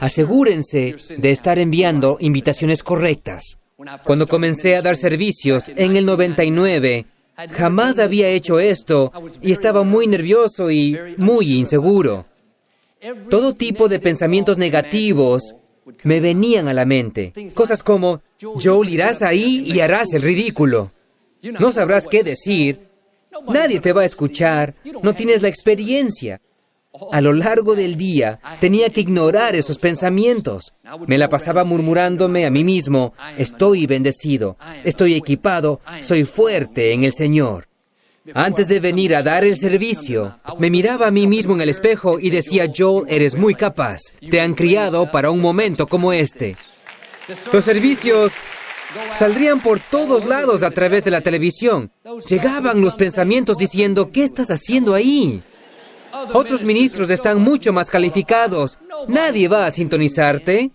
Asegúrense 0.00 0.96
de 1.18 1.30
estar 1.30 1.58
enviando 1.58 2.16
invitaciones 2.18 2.82
correctas. 2.82 3.59
Cuando 4.04 4.26
comencé 4.26 4.76
a 4.76 4.82
dar 4.82 4.96
servicios 4.96 5.70
en 5.74 5.96
el 5.96 6.04
99, 6.04 7.06
jamás 7.50 7.98
había 7.98 8.28
hecho 8.28 8.60
esto 8.60 9.12
y 9.40 9.52
estaba 9.52 9.82
muy 9.82 10.06
nervioso 10.06 10.70
y 10.70 10.96
muy 11.16 11.52
inseguro. 11.52 12.26
Todo 13.30 13.54
tipo 13.54 13.88
de 13.88 13.98
pensamientos 13.98 14.58
negativos 14.58 15.56
me 16.02 16.20
venían 16.20 16.68
a 16.68 16.74
la 16.74 16.84
mente. 16.84 17.32
Cosas 17.54 17.82
como, 17.82 18.20
Joel, 18.40 18.90
irás 18.90 19.22
ahí 19.22 19.62
y 19.64 19.80
harás 19.80 20.12
el 20.12 20.22
ridículo. 20.22 20.90
No 21.42 21.72
sabrás 21.72 22.06
qué 22.06 22.22
decir. 22.22 22.78
Nadie 23.48 23.80
te 23.80 23.92
va 23.92 24.02
a 24.02 24.06
escuchar. 24.06 24.74
No 25.02 25.14
tienes 25.14 25.40
la 25.42 25.48
experiencia. 25.48 26.40
A 27.12 27.20
lo 27.20 27.32
largo 27.32 27.76
del 27.76 27.96
día 27.96 28.38
tenía 28.60 28.90
que 28.90 29.02
ignorar 29.02 29.54
esos 29.54 29.78
pensamientos. 29.78 30.72
Me 31.06 31.18
la 31.18 31.28
pasaba 31.28 31.62
murmurándome 31.64 32.46
a 32.46 32.50
mí 32.50 32.64
mismo, 32.64 33.14
estoy 33.38 33.86
bendecido, 33.86 34.56
estoy 34.84 35.14
equipado, 35.14 35.80
soy 36.02 36.24
fuerte 36.24 36.92
en 36.92 37.04
el 37.04 37.12
Señor. 37.12 37.68
Antes 38.34 38.68
de 38.68 38.80
venir 38.80 39.14
a 39.14 39.22
dar 39.22 39.44
el 39.44 39.56
servicio, 39.56 40.38
me 40.58 40.68
miraba 40.68 41.06
a 41.06 41.10
mí 41.10 41.26
mismo 41.26 41.54
en 41.54 41.62
el 41.62 41.68
espejo 41.68 42.18
y 42.18 42.30
decía, 42.30 42.70
Joel, 42.76 43.06
eres 43.08 43.34
muy 43.34 43.54
capaz, 43.54 44.00
te 44.28 44.40
han 44.40 44.54
criado 44.54 45.10
para 45.10 45.30
un 45.30 45.40
momento 45.40 45.86
como 45.86 46.12
este. 46.12 46.56
Los 47.52 47.64
servicios 47.64 48.32
saldrían 49.16 49.60
por 49.60 49.80
todos 49.80 50.26
lados 50.26 50.62
a 50.62 50.70
través 50.70 51.04
de 51.04 51.12
la 51.12 51.20
televisión. 51.20 51.92
Llegaban 52.28 52.80
los 52.80 52.94
pensamientos 52.96 53.56
diciendo, 53.56 54.10
¿qué 54.10 54.24
estás 54.24 54.50
haciendo 54.50 54.94
ahí? 54.94 55.42
Otros 56.32 56.62
ministros 56.62 57.10
están 57.10 57.40
mucho 57.40 57.72
más 57.72 57.90
calificados. 57.90 58.78
Nadie 59.08 59.48
va 59.48 59.66
a 59.66 59.70
sintonizarte. 59.70 60.70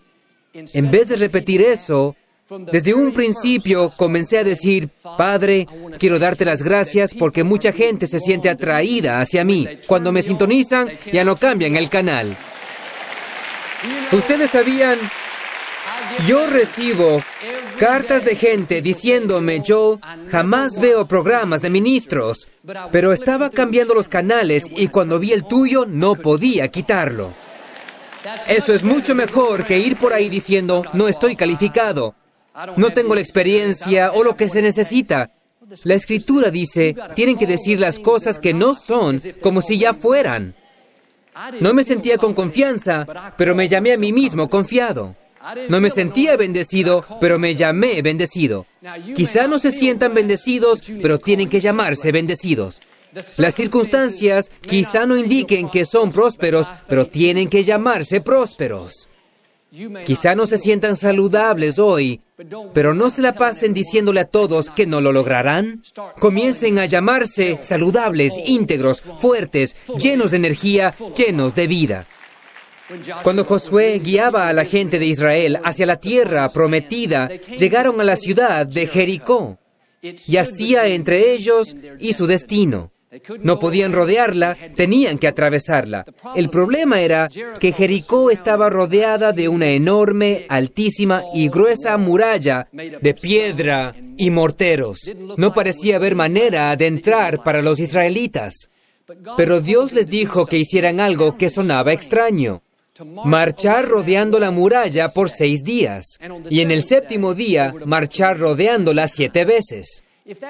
En 0.54 0.92
vez 0.92 1.08
de 1.08 1.18
repetir 1.18 1.62
eso, 1.62 2.16
desde 2.72 2.94
un 2.94 3.12
principio 3.12 3.90
comencé 3.90 4.38
a 4.38 4.44
decir, 4.44 4.90
Padre, 5.18 5.68
quiero 5.98 6.20
darte 6.20 6.46
las 6.46 6.62
gracias 6.62 7.14
porque 7.14 7.44
mucha 7.44 7.72
gente 7.72 8.08
se 8.08 8.20
siente 8.20 8.50
atraída 8.50 9.20
hacia 9.20 9.44
mí. 9.44 9.68
Cuando 9.88 10.12
me 10.12 10.22
sintonizan, 10.22 10.90
ya 11.12 11.26
no 11.26 11.36
cambian 11.36 11.76
el 11.76 11.90
canal. 11.90 12.36
Ustedes 14.12 14.52
sabían 14.52 14.98
Yo 16.28 16.48
recibo 16.48 17.22
cartas 17.78 18.26
de 18.26 18.36
gente 18.36 18.82
diciéndome, 18.82 19.62
yo 19.62 20.00
jamás 20.30 20.80
veo 20.80 21.06
programas 21.06 21.62
de 21.62 21.70
ministros, 21.70 22.48
pero 22.92 23.14
estaba 23.14 23.50
cambiando 23.50 23.94
los 23.94 24.08
canales 24.08 24.64
y 24.70 24.88
cuando 24.88 25.20
vi 25.20 25.34
el 25.34 25.46
tuyo 25.46 25.86
no 25.86 26.16
podía 26.16 26.68
quitarlo. 26.70 27.34
Eso 28.48 28.74
es 28.74 28.84
mucho 28.84 29.14
mejor 29.14 29.66
que 29.66 29.78
ir 29.78 29.98
por 29.98 30.14
ahí 30.14 30.30
diciendo, 30.30 30.84
no 30.94 31.08
estoy 31.08 31.36
calificado, 31.36 32.16
no 32.76 32.92
tengo 32.92 33.14
la 33.14 33.22
experiencia 33.22 34.12
o 34.14 34.24
lo 34.24 34.36
que 34.36 34.50
se 34.50 34.62
necesita. 34.62 35.32
La 35.84 35.96
escritura 35.96 36.50
dice, 36.50 36.96
tienen 37.16 37.38
que 37.38 37.48
decir 37.48 37.80
las 37.80 38.00
cosas 38.00 38.40
que 38.40 38.54
no 38.54 38.74
son 38.74 39.22
como 39.42 39.62
si 39.62 39.78
ya 39.78 39.94
fueran. 39.94 40.56
No 41.60 41.74
me 41.74 41.84
sentía 41.84 42.18
con 42.18 42.34
confianza, 42.34 43.06
pero 43.38 43.56
me 43.56 43.68
llamé 43.68 43.94
a 43.94 43.98
mí 43.98 44.14
mismo 44.14 44.50
confiado. 44.50 45.16
No 45.70 45.82
me 45.82 45.90
sentía 45.90 46.38
bendecido, 46.38 47.06
pero 47.20 47.40
me 47.40 47.56
llamé 47.56 48.02
bendecido. 48.02 48.66
Quizá 49.16 49.48
no 49.48 49.60
se 49.60 49.72
sientan 49.72 50.14
bendecidos, 50.14 50.82
pero 51.02 51.20
tienen 51.20 51.50
que 51.50 51.60
llamarse 51.60 52.12
bendecidos. 52.12 52.82
Las 53.38 53.56
circunstancias 53.56 54.52
quizá 54.62 55.06
no 55.06 55.18
indiquen 55.18 55.70
que 55.70 55.86
son 55.86 56.12
prósperos, 56.12 56.68
pero 56.88 57.08
tienen 57.08 57.50
que 57.50 57.64
llamarse 57.64 58.22
prósperos. 58.22 59.10
Quizá 60.06 60.36
no 60.36 60.48
se 60.48 60.58
sientan 60.58 60.96
saludables 60.96 61.80
hoy, 61.80 62.22
pero 62.74 62.94
no 62.94 63.10
se 63.10 63.22
la 63.22 63.34
pasen 63.34 63.74
diciéndole 63.74 64.22
a 64.22 64.26
todos 64.26 64.70
que 64.72 64.86
no 64.86 65.02
lo 65.02 65.12
lograrán. 65.12 65.82
Comiencen 66.20 66.80
a 66.80 66.86
llamarse 66.86 67.60
saludables, 67.62 68.34
íntegros, 68.46 69.02
fuertes, 69.02 69.76
llenos 70.00 70.32
de 70.32 70.38
energía, 70.38 70.94
llenos 71.18 71.56
de 71.56 71.68
vida. 71.68 72.06
Cuando 73.24 73.46
Josué 73.46 74.00
guiaba 74.04 74.48
a 74.48 74.54
la 74.54 74.66
gente 74.66 75.00
de 75.00 75.08
Israel 75.08 75.60
hacia 75.64 75.86
la 75.86 76.00
tierra 76.00 76.48
prometida, 76.50 77.30
llegaron 77.58 78.00
a 78.00 78.04
la 78.04 78.16
ciudad 78.16 78.68
de 78.68 78.88
Jericó 78.88 79.58
y 80.02 80.38
hacía 80.38 80.88
entre 80.88 81.32
ellos 81.34 81.76
y 82.00 82.14
su 82.14 82.28
destino. 82.28 82.92
No 83.42 83.60
podían 83.60 83.94
rodearla, 83.94 84.58
tenían 84.76 85.18
que 85.18 85.28
atravesarla. 85.28 86.06
El 86.36 86.50
problema 86.50 87.00
era 87.00 87.30
que 87.60 87.72
Jericó 87.72 88.30
estaba 88.30 88.70
rodeada 88.70 89.32
de 89.32 89.48
una 89.48 89.70
enorme, 89.70 90.46
altísima 90.50 91.24
y 91.34 91.48
gruesa 91.48 91.98
muralla 91.98 92.68
de 92.74 93.14
piedra 93.14 93.96
y 94.18 94.30
morteros. 94.32 95.00
No 95.38 95.54
parecía 95.54 95.96
haber 95.96 96.16
manera 96.16 96.76
de 96.76 96.88
entrar 96.88 97.42
para 97.42 97.62
los 97.62 97.80
israelitas. 97.80 98.70
Pero 99.38 99.62
Dios 99.62 99.94
les 99.94 100.08
dijo 100.10 100.46
que 100.46 100.58
hicieran 100.58 101.00
algo 101.00 101.38
que 101.38 101.50
sonaba 101.50 101.94
extraño. 101.94 102.64
Marchar 103.04 103.90
rodeando 103.90 104.40
la 104.40 104.52
muralla 104.52 105.10
por 105.10 105.30
seis 105.30 105.64
días 105.64 106.18
y 106.50 106.62
en 106.62 106.72
el 106.72 106.82
séptimo 106.82 107.34
día 107.34 107.74
marchar 107.86 108.40
rodeándola 108.40 109.10
siete 109.10 109.44
veces. 109.44 110.06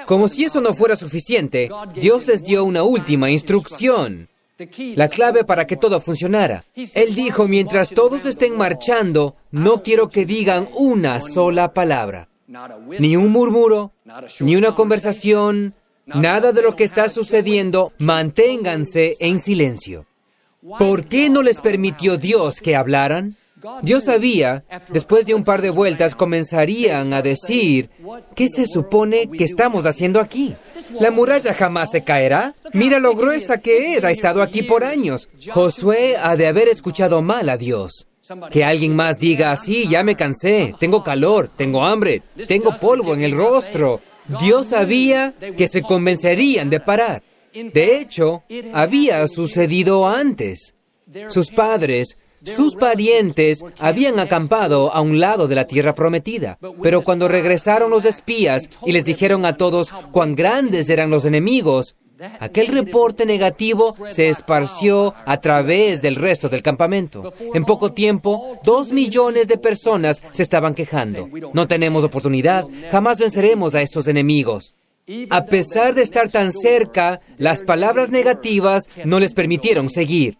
Como 0.06 0.28
si 0.28 0.44
eso 0.44 0.60
no 0.60 0.72
fuera 0.72 0.94
suficiente, 0.94 1.68
Dios 1.96 2.26
les 2.28 2.44
dio 2.44 2.64
una 2.64 2.84
última 2.84 3.30
instrucción, 3.32 4.28
la 4.94 5.08
clave 5.08 5.42
para 5.42 5.66
que 5.66 5.76
todo 5.76 6.00
funcionara. 6.00 6.64
Él 6.76 7.16
dijo, 7.16 7.48
mientras 7.48 7.90
todos 7.90 8.24
estén 8.26 8.56
marchando, 8.56 9.34
no 9.50 9.82
quiero 9.82 10.08
que 10.08 10.24
digan 10.24 10.68
una 10.76 11.20
sola 11.20 11.74
palabra, 11.74 12.28
ni 12.98 13.16
un 13.16 13.32
murmuro, 13.32 13.90
ni 14.38 14.54
una 14.54 14.72
conversación, 14.74 15.74
nada 16.06 16.52
de 16.52 16.62
lo 16.62 16.76
que 16.76 16.84
está 16.84 17.08
sucediendo, 17.08 17.92
manténganse 17.98 19.16
en 19.18 19.40
silencio. 19.40 20.06
¿Por 20.78 21.06
qué 21.06 21.28
no 21.28 21.42
les 21.42 21.60
permitió 21.60 22.16
Dios 22.16 22.60
que 22.60 22.76
hablaran? 22.76 23.36
Dios 23.82 24.04
sabía, 24.04 24.64
después 24.90 25.24
de 25.26 25.34
un 25.34 25.42
par 25.42 25.62
de 25.62 25.70
vueltas 25.70 26.14
comenzarían 26.14 27.12
a 27.14 27.22
decir, 27.22 27.90
¿qué 28.34 28.48
se 28.48 28.66
supone 28.66 29.28
que 29.30 29.44
estamos 29.44 29.86
haciendo 29.86 30.20
aquí? 30.20 30.54
¿La 31.00 31.10
muralla 31.10 31.54
jamás 31.54 31.90
se 31.90 32.04
caerá? 32.04 32.54
Mira 32.74 32.98
lo 32.98 33.14
gruesa 33.14 33.58
que 33.58 33.94
es, 33.94 34.04
ha 34.04 34.10
estado 34.10 34.42
aquí 34.42 34.62
por 34.62 34.84
años. 34.84 35.28
Josué 35.52 36.16
ha 36.20 36.36
de 36.36 36.46
haber 36.46 36.68
escuchado 36.68 37.22
mal 37.22 37.48
a 37.48 37.56
Dios. 37.56 38.06
Que 38.50 38.64
alguien 38.64 38.94
más 38.94 39.18
diga, 39.18 39.56
sí, 39.56 39.88
ya 39.88 40.02
me 40.02 40.16
cansé, 40.16 40.74
tengo 40.78 41.02
calor, 41.02 41.48
tengo 41.56 41.84
hambre, 41.84 42.22
tengo 42.46 42.76
polvo 42.76 43.14
en 43.14 43.22
el 43.22 43.32
rostro. 43.32 44.00
Dios 44.40 44.66
sabía 44.66 45.32
que 45.56 45.68
se 45.68 45.82
convencerían 45.82 46.68
de 46.68 46.80
parar. 46.80 47.22
De 47.72 48.00
hecho, 48.00 48.42
había 48.72 49.26
sucedido 49.28 50.06
antes. 50.06 50.74
Sus 51.28 51.50
padres 51.50 52.16
sus 52.44 52.76
parientes 52.76 53.64
habían 53.78 54.20
acampado 54.20 54.92
a 54.92 55.00
un 55.00 55.18
lado 55.18 55.48
de 55.48 55.54
la 55.54 55.66
tierra 55.66 55.94
prometida, 55.94 56.58
pero 56.82 57.02
cuando 57.02 57.28
regresaron 57.28 57.90
los 57.90 58.04
espías 58.04 58.68
y 58.84 58.92
les 58.92 59.04
dijeron 59.04 59.44
a 59.44 59.56
todos 59.56 59.90
cuán 60.12 60.34
grandes 60.36 60.88
eran 60.88 61.10
los 61.10 61.24
enemigos, 61.24 61.96
aquel 62.38 62.68
reporte 62.68 63.26
negativo 63.26 63.96
se 64.10 64.28
esparció 64.28 65.14
a 65.24 65.40
través 65.40 66.02
del 66.02 66.14
resto 66.14 66.48
del 66.48 66.62
campamento. 66.62 67.32
En 67.52 67.64
poco 67.64 67.92
tiempo, 67.92 68.58
dos 68.62 68.92
millones 68.92 69.48
de 69.48 69.58
personas 69.58 70.22
se 70.32 70.42
estaban 70.42 70.74
quejando. 70.74 71.28
No 71.52 71.66
tenemos 71.66 72.04
oportunidad, 72.04 72.66
jamás 72.90 73.18
venceremos 73.18 73.74
a 73.74 73.82
estos 73.82 74.06
enemigos. 74.06 74.74
A 75.30 75.44
pesar 75.44 75.94
de 75.94 76.02
estar 76.02 76.28
tan 76.28 76.52
cerca, 76.52 77.20
las 77.38 77.62
palabras 77.62 78.10
negativas 78.10 78.88
no 79.04 79.20
les 79.20 79.34
permitieron 79.34 79.88
seguir. 79.88 80.38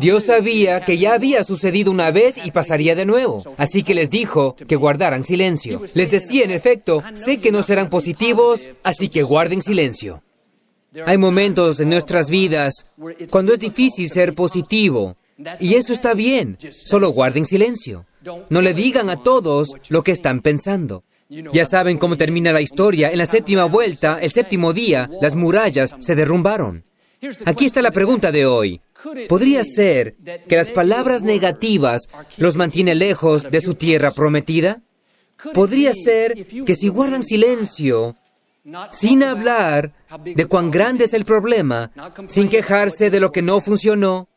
Dios 0.00 0.24
sabía 0.24 0.80
que 0.80 0.96
ya 0.96 1.12
había 1.12 1.44
sucedido 1.44 1.90
una 1.90 2.10
vez 2.10 2.36
y 2.42 2.50
pasaría 2.50 2.94
de 2.94 3.04
nuevo, 3.04 3.42
así 3.58 3.82
que 3.82 3.94
les 3.94 4.08
dijo 4.08 4.56
que 4.56 4.76
guardaran 4.76 5.24
silencio. 5.24 5.82
Les 5.94 6.10
decía, 6.10 6.44
en 6.44 6.50
efecto, 6.50 7.02
sé 7.14 7.38
que 7.38 7.52
no 7.52 7.62
serán 7.62 7.90
positivos, 7.90 8.70
así 8.82 9.10
que 9.10 9.22
guarden 9.22 9.60
silencio. 9.60 10.22
Hay 11.04 11.18
momentos 11.18 11.78
en 11.80 11.90
nuestras 11.90 12.30
vidas 12.30 12.86
cuando 13.30 13.52
es 13.52 13.60
difícil 13.60 14.08
ser 14.08 14.34
positivo, 14.34 15.16
y 15.60 15.74
eso 15.74 15.92
está 15.92 16.14
bien, 16.14 16.56
solo 16.70 17.10
guarden 17.10 17.44
silencio. 17.44 18.06
No 18.48 18.62
le 18.62 18.72
digan 18.72 19.10
a 19.10 19.22
todos 19.22 19.68
lo 19.90 20.02
que 20.02 20.12
están 20.12 20.40
pensando. 20.40 21.04
Ya 21.28 21.66
saben 21.66 21.98
cómo 21.98 22.16
termina 22.16 22.52
la 22.52 22.60
historia. 22.60 23.10
En 23.10 23.18
la 23.18 23.26
séptima 23.26 23.64
vuelta, 23.64 24.18
el 24.20 24.30
séptimo 24.30 24.72
día, 24.72 25.10
las 25.20 25.34
murallas 25.34 25.94
se 26.00 26.14
derrumbaron. 26.14 26.84
Aquí 27.44 27.66
está 27.66 27.82
la 27.82 27.90
pregunta 27.90 28.30
de 28.30 28.46
hoy. 28.46 28.80
¿Podría 29.28 29.64
ser 29.64 30.16
que 30.48 30.56
las 30.56 30.70
palabras 30.70 31.22
negativas 31.22 32.02
los 32.36 32.56
mantiene 32.56 32.94
lejos 32.94 33.50
de 33.50 33.60
su 33.60 33.74
tierra 33.74 34.10
prometida? 34.10 34.82
¿Podría 35.52 35.92
ser 35.94 36.46
que 36.46 36.76
si 36.76 36.88
guardan 36.88 37.22
silencio, 37.22 38.16
sin 38.92 39.22
hablar 39.22 39.92
de 40.24 40.46
cuán 40.46 40.70
grande 40.70 41.04
es 41.04 41.12
el 41.12 41.24
problema, 41.24 41.90
sin 42.26 42.48
quejarse 42.48 43.10
de 43.10 43.20
lo 43.20 43.32
que 43.32 43.42
no 43.42 43.60
funcionó, 43.60 44.28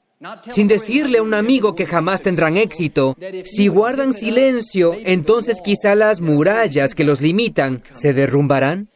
sin 0.51 0.67
decirle 0.67 1.19
a 1.19 1.23
un 1.23 1.33
amigo 1.33 1.75
que 1.75 1.85
jamás 1.85 2.21
tendrán 2.21 2.57
éxito, 2.57 3.15
si 3.45 3.69
guardan 3.69 4.11
silencio, 4.11 4.95
entonces 5.05 5.61
quizá 5.63 5.95
las 5.95 6.19
murallas 6.19 6.93
que 6.93 7.05
los 7.05 7.21
limitan 7.21 7.81
se 7.93 8.13
derrumbarán? 8.13 8.89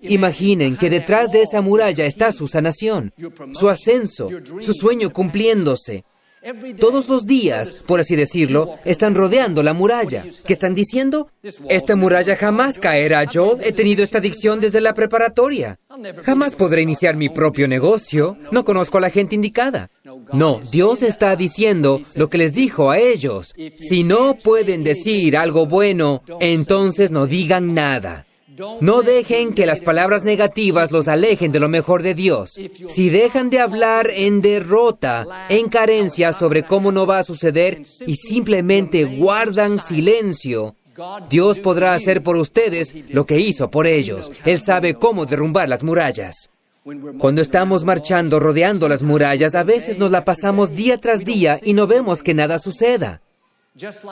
Imaginen 0.00 0.76
que 0.76 0.90
detrás 0.90 1.30
de 1.30 1.42
esa 1.42 1.60
muralla 1.60 2.04
está 2.04 2.32
su 2.32 2.48
sanación, 2.48 3.12
su 3.52 3.68
ascenso, 3.68 4.28
su 4.60 4.72
sueño 4.72 5.12
cumpliéndose. 5.12 6.04
Todos 6.78 7.08
los 7.08 7.26
días, 7.26 7.82
por 7.86 8.00
así 8.00 8.14
decirlo, 8.14 8.78
están 8.84 9.14
rodeando 9.14 9.62
la 9.62 9.74
muralla. 9.74 10.24
¿Qué 10.46 10.52
están 10.52 10.74
diciendo? 10.74 11.28
Esta 11.68 11.96
muralla 11.96 12.36
jamás 12.36 12.78
caerá, 12.78 13.24
Joel. 13.32 13.58
He 13.64 13.72
tenido 13.72 14.04
esta 14.04 14.18
adicción 14.18 14.60
desde 14.60 14.80
la 14.80 14.94
preparatoria. 14.94 15.78
Jamás 16.24 16.54
podré 16.54 16.82
iniciar 16.82 17.16
mi 17.16 17.28
propio 17.28 17.66
negocio. 17.66 18.36
No 18.52 18.64
conozco 18.64 18.98
a 18.98 19.00
la 19.00 19.10
gente 19.10 19.34
indicada. 19.34 19.90
No, 20.32 20.60
Dios 20.70 21.02
está 21.02 21.34
diciendo 21.36 22.00
lo 22.14 22.28
que 22.28 22.38
les 22.38 22.52
dijo 22.52 22.90
a 22.90 22.98
ellos. 22.98 23.54
Si 23.80 24.04
no 24.04 24.36
pueden 24.36 24.84
decir 24.84 25.36
algo 25.36 25.66
bueno, 25.66 26.22
entonces 26.40 27.10
no 27.10 27.26
digan 27.26 27.74
nada. 27.74 28.25
No 28.80 29.02
dejen 29.02 29.54
que 29.54 29.66
las 29.66 29.80
palabras 29.80 30.24
negativas 30.24 30.90
los 30.90 31.08
alejen 31.08 31.52
de 31.52 31.60
lo 31.60 31.68
mejor 31.68 32.02
de 32.02 32.14
Dios. 32.14 32.58
Si 32.88 33.08
dejan 33.10 33.50
de 33.50 33.60
hablar 33.60 34.08
en 34.12 34.40
derrota, 34.40 35.26
en 35.48 35.68
carencia 35.68 36.32
sobre 36.32 36.62
cómo 36.62 36.92
no 36.92 37.06
va 37.06 37.18
a 37.18 37.24
suceder 37.24 37.82
y 38.06 38.16
simplemente 38.16 39.04
guardan 39.04 39.78
silencio, 39.78 40.74
Dios 41.28 41.58
podrá 41.58 41.94
hacer 41.94 42.22
por 42.22 42.36
ustedes 42.36 42.94
lo 43.10 43.26
que 43.26 43.38
hizo 43.38 43.70
por 43.70 43.86
ellos. 43.86 44.32
Él 44.44 44.60
sabe 44.60 44.94
cómo 44.94 45.26
derrumbar 45.26 45.68
las 45.68 45.82
murallas. 45.82 46.50
Cuando 47.18 47.42
estamos 47.42 47.84
marchando 47.84 48.38
rodeando 48.38 48.88
las 48.88 49.02
murallas, 49.02 49.56
a 49.56 49.64
veces 49.64 49.98
nos 49.98 50.10
la 50.12 50.24
pasamos 50.24 50.70
día 50.70 50.98
tras 50.98 51.24
día 51.24 51.58
y 51.62 51.72
no 51.72 51.88
vemos 51.88 52.22
que 52.22 52.32
nada 52.32 52.60
suceda. 52.60 53.20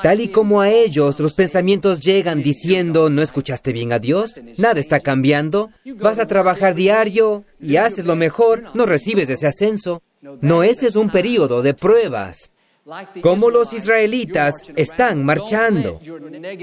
Tal 0.03 0.21
y 0.21 0.29
como 0.29 0.61
a 0.61 0.71
ellos 0.71 1.19
los 1.21 1.33
pensamientos 1.33 2.01
llegan 2.01 2.43
diciendo, 2.43 3.09
¿no 3.09 3.23
escuchaste 3.23 3.73
bien 3.73 3.93
a 3.93 3.99
Dios? 3.99 4.35
Nada 4.59 4.79
está 4.79 5.01
cambiando. 5.01 5.71
Vas 5.97 6.19
a 6.19 6.27
trabajar 6.27 6.75
diario 6.75 7.45
y 7.61 7.77
haces 7.77 8.05
lo 8.05 8.17
mejor, 8.17 8.65
no 8.75 8.85
recibes 8.85 9.31
ese 9.31 9.47
ascenso. 9.47 10.03
No, 10.41 10.63
ese 10.63 10.87
es 10.87 10.97
un 10.97 11.11
periodo 11.11 11.63
de 11.63 11.75
pruebas. 11.75 12.51
como 13.23 13.49
los 13.49 13.73
israelitas 13.73 14.57
están 14.77 15.25
marchando. 15.25 15.99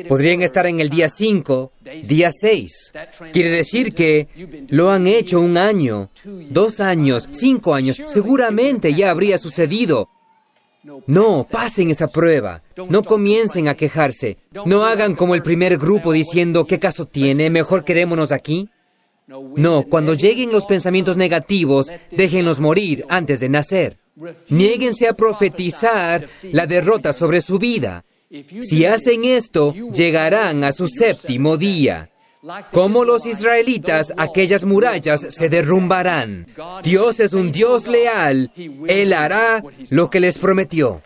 Podrían 0.08 0.44
estar 0.44 0.68
en 0.68 0.80
el 0.80 0.90
día 0.90 1.10
5, 1.10 1.72
día 2.04 2.32
6. 2.32 2.94
Quiere 3.34 3.50
decir 3.50 3.94
que 3.96 4.28
lo 4.70 4.92
han 4.92 5.08
hecho 5.08 5.40
un 5.40 5.58
año, 5.58 6.12
dos 6.24 6.80
años, 6.80 7.28
cinco 7.32 7.74
años. 7.74 8.00
Seguramente 8.06 8.94
ya 8.94 9.10
habría 9.10 9.40
sucedido. 9.40 10.10
No, 11.08 11.48
pasen 11.50 11.92
esa 11.92 12.08
prueba. 12.08 12.62
No 12.90 13.04
comiencen 13.04 13.68
a 13.68 13.76
quejarse. 13.76 14.38
No 14.66 14.84
hagan 14.84 15.16
como 15.16 15.36
el 15.36 15.44
primer 15.44 15.78
grupo 15.78 16.12
diciendo, 16.12 16.66
¿qué 16.66 16.80
caso 16.80 17.06
tiene? 17.06 17.50
Mejor 17.50 17.84
quedémonos 17.84 18.32
aquí. 18.32 18.70
No, 19.28 19.84
cuando 19.84 20.14
lleguen 20.14 20.52
los 20.52 20.66
pensamientos 20.66 21.18
negativos, 21.18 21.88
déjenlos 22.12 22.60
morir 22.60 23.06
antes 23.10 23.40
de 23.40 23.50
nacer. 23.50 23.98
Niéguense 24.50 25.08
a 25.08 25.14
profetizar 25.14 26.28
la 26.44 26.68
derrota 26.68 27.14
sobre 27.14 27.42
su 27.42 27.58
vida. 27.58 28.04
Si 28.62 28.86
hacen 28.86 29.26
esto, 29.26 29.74
llegarán 29.94 30.64
a 30.64 30.72
su 30.72 30.88
séptimo 30.88 31.58
día. 31.58 32.10
Como 32.72 33.06
los 33.06 33.28
israelitas, 33.28 34.14
aquellas 34.18 34.64
murallas 34.64 35.22
se 35.30 35.48
derrumbarán. 35.48 36.48
Dios 36.84 37.20
es 37.20 37.34
un 37.34 37.52
Dios 37.52 37.88
leal. 37.88 38.52
Él 38.88 39.14
hará 39.14 39.64
lo 39.90 40.10
que 40.10 40.20
les 40.20 40.40
prometió. 40.40 41.02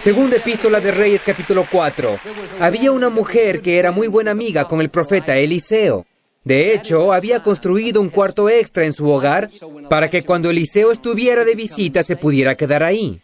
Segunda 0.00 0.36
epístola 0.36 0.80
de 0.80 0.90
Reyes 0.90 1.22
capítulo 1.24 1.64
4. 1.70 2.18
Había 2.60 2.90
una 2.90 3.10
mujer 3.10 3.62
que 3.62 3.78
era 3.78 3.92
muy 3.92 4.08
buena 4.08 4.32
amiga 4.32 4.66
con 4.66 4.80
el 4.80 4.90
profeta 4.90 5.36
Eliseo. 5.36 6.04
De 6.44 6.74
hecho, 6.74 7.12
había 7.12 7.42
construido 7.42 8.00
un 8.00 8.08
cuarto 8.08 8.48
extra 8.48 8.84
en 8.84 8.92
su 8.92 9.08
hogar 9.08 9.50
para 9.88 10.10
que 10.10 10.24
cuando 10.24 10.50
Eliseo 10.50 10.90
estuviera 10.90 11.44
de 11.44 11.54
visita 11.54 12.02
se 12.02 12.16
pudiera 12.16 12.56
quedar 12.56 12.82
ahí. 12.82 13.20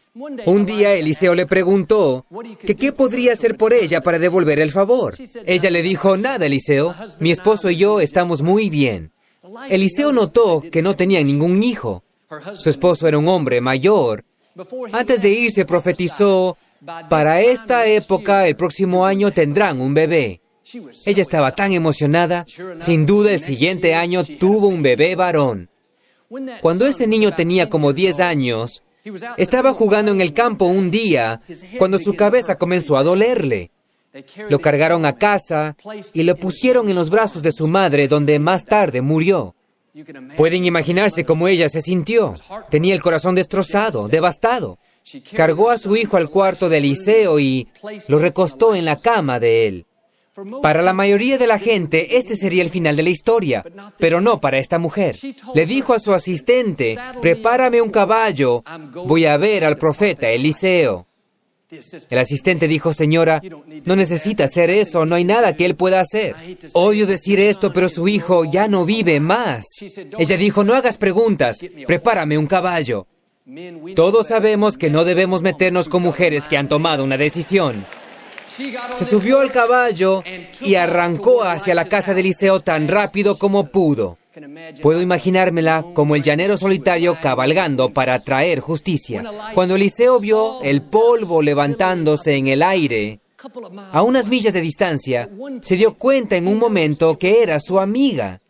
Un 0.46 0.66
día 0.66 0.94
Eliseo 0.94 1.34
le 1.34 1.46
preguntó 1.46 2.26
que 2.60 2.74
qué 2.74 2.92
podría 2.92 3.32
hacer 3.32 3.56
por 3.56 3.72
ella 3.72 4.00
para 4.00 4.18
devolver 4.18 4.58
el 4.60 4.72
favor. 4.72 5.14
Ella 5.46 5.70
le 5.70 5.82
dijo, 5.82 6.16
nada, 6.16 6.46
Eliseo, 6.46 6.94
mi 7.20 7.30
esposo 7.30 7.70
y 7.70 7.76
yo 7.76 8.00
estamos 8.00 8.42
muy 8.42 8.68
bien. 8.68 9.12
Eliseo 9.68 10.12
notó 10.12 10.60
que 10.60 10.82
no 10.82 10.94
tenían 10.96 11.24
ningún 11.24 11.62
hijo. 11.62 12.02
Su 12.54 12.68
esposo 12.70 13.06
era 13.08 13.18
un 13.18 13.28
hombre 13.28 13.60
mayor. 13.60 14.24
Antes 14.92 15.20
de 15.20 15.30
irse 15.30 15.64
profetizó, 15.64 16.56
para 17.08 17.40
esta 17.40 17.86
época, 17.86 18.46
el 18.46 18.56
próximo 18.56 19.06
año 19.06 19.30
tendrán 19.30 19.80
un 19.80 19.94
bebé. 19.94 20.40
Ella 21.06 21.22
estaba 21.22 21.52
tan 21.52 21.72
emocionada. 21.72 22.44
Sin 22.80 23.06
duda, 23.06 23.32
el 23.32 23.40
siguiente 23.40 23.94
año 23.94 24.24
tuvo 24.24 24.68
un 24.68 24.82
bebé 24.82 25.14
varón. 25.14 25.68
Cuando 26.60 26.86
ese 26.86 27.06
niño 27.06 27.34
tenía 27.34 27.70
como 27.70 27.92
10 27.92 28.20
años, 28.20 28.82
estaba 29.36 29.72
jugando 29.72 30.12
en 30.12 30.20
el 30.20 30.32
campo 30.32 30.66
un 30.66 30.90
día 30.90 31.40
cuando 31.78 31.98
su 31.98 32.14
cabeza 32.14 32.56
comenzó 32.56 32.96
a 32.96 33.02
dolerle. 33.02 33.70
Lo 34.48 34.58
cargaron 34.58 35.06
a 35.06 35.16
casa 35.16 35.76
y 36.12 36.22
lo 36.22 36.36
pusieron 36.36 36.88
en 36.88 36.96
los 36.96 37.10
brazos 37.10 37.42
de 37.42 37.52
su 37.52 37.68
madre, 37.68 38.08
donde 38.08 38.38
más 38.38 38.64
tarde 38.64 39.00
murió. 39.00 39.54
Pueden 40.36 40.64
imaginarse 40.64 41.24
cómo 41.24 41.48
ella 41.48 41.68
se 41.68 41.82
sintió. 41.82 42.34
Tenía 42.70 42.94
el 42.94 43.02
corazón 43.02 43.34
destrozado, 43.34 44.08
devastado. 44.08 44.78
Cargó 45.34 45.70
a 45.70 45.78
su 45.78 45.96
hijo 45.96 46.16
al 46.16 46.28
cuarto 46.28 46.68
de 46.68 46.78
Eliseo 46.78 47.40
y 47.40 47.68
lo 48.08 48.18
recostó 48.18 48.74
en 48.74 48.84
la 48.84 48.96
cama 48.96 49.40
de 49.40 49.66
él. 49.66 49.86
Para 50.62 50.82
la 50.82 50.92
mayoría 50.92 51.38
de 51.38 51.46
la 51.46 51.58
gente, 51.58 52.16
este 52.16 52.36
sería 52.36 52.62
el 52.62 52.70
final 52.70 52.96
de 52.96 53.02
la 53.02 53.10
historia, 53.10 53.64
pero 53.98 54.20
no 54.20 54.40
para 54.40 54.58
esta 54.58 54.78
mujer. 54.78 55.16
Le 55.54 55.66
dijo 55.66 55.94
a 55.94 55.98
su 55.98 56.12
asistente, 56.12 56.96
prepárame 57.20 57.80
un 57.80 57.90
caballo, 57.90 58.62
voy 59.06 59.24
a 59.24 59.36
ver 59.36 59.64
al 59.64 59.76
profeta 59.76 60.28
Eliseo. 60.28 61.06
El 62.08 62.18
asistente 62.18 62.66
dijo, 62.66 62.94
señora, 62.94 63.42
no 63.84 63.94
necesita 63.94 64.44
hacer 64.44 64.70
eso, 64.70 65.04
no 65.04 65.16
hay 65.16 65.24
nada 65.24 65.54
que 65.54 65.66
él 65.66 65.76
pueda 65.76 66.00
hacer. 66.00 66.34
Odio 66.72 67.06
decir 67.06 67.38
esto, 67.38 67.72
pero 67.72 67.90
su 67.90 68.08
hijo 68.08 68.44
ya 68.46 68.68
no 68.68 68.86
vive 68.86 69.20
más. 69.20 69.66
Ella 70.18 70.36
dijo, 70.38 70.64
no 70.64 70.74
hagas 70.74 70.96
preguntas, 70.96 71.58
prepárame 71.86 72.38
un 72.38 72.46
caballo. 72.46 73.06
Todos 73.94 74.28
sabemos 74.28 74.78
que 74.78 74.90
no 74.90 75.04
debemos 75.04 75.42
meternos 75.42 75.88
con 75.88 76.02
mujeres 76.02 76.48
que 76.48 76.56
han 76.56 76.68
tomado 76.68 77.04
una 77.04 77.16
decisión. 77.16 77.84
Se 78.94 79.04
subió 79.04 79.40
al 79.40 79.52
caballo 79.52 80.22
y 80.60 80.74
arrancó 80.74 81.42
hacia 81.42 81.74
la 81.74 81.84
casa 81.86 82.14
de 82.14 82.20
Eliseo 82.20 82.60
tan 82.60 82.88
rápido 82.88 83.38
como 83.38 83.66
pudo. 83.68 84.18
Puedo 84.82 85.00
imaginármela 85.02 85.84
como 85.94 86.14
el 86.14 86.22
llanero 86.22 86.56
solitario 86.56 87.16
cabalgando 87.20 87.88
para 87.88 88.18
traer 88.18 88.60
justicia. 88.60 89.24
Cuando 89.54 89.74
Eliseo 89.74 90.20
vio 90.20 90.60
el 90.62 90.82
polvo 90.82 91.42
levantándose 91.42 92.36
en 92.36 92.46
el 92.48 92.62
aire, 92.62 93.20
a 93.92 94.02
unas 94.02 94.26
millas 94.26 94.52
de 94.52 94.60
distancia, 94.60 95.28
se 95.62 95.76
dio 95.76 95.94
cuenta 95.94 96.36
en 96.36 96.48
un 96.48 96.58
momento 96.58 97.16
que 97.18 97.42
era 97.42 97.60
su 97.60 97.78
amiga, 97.78 98.40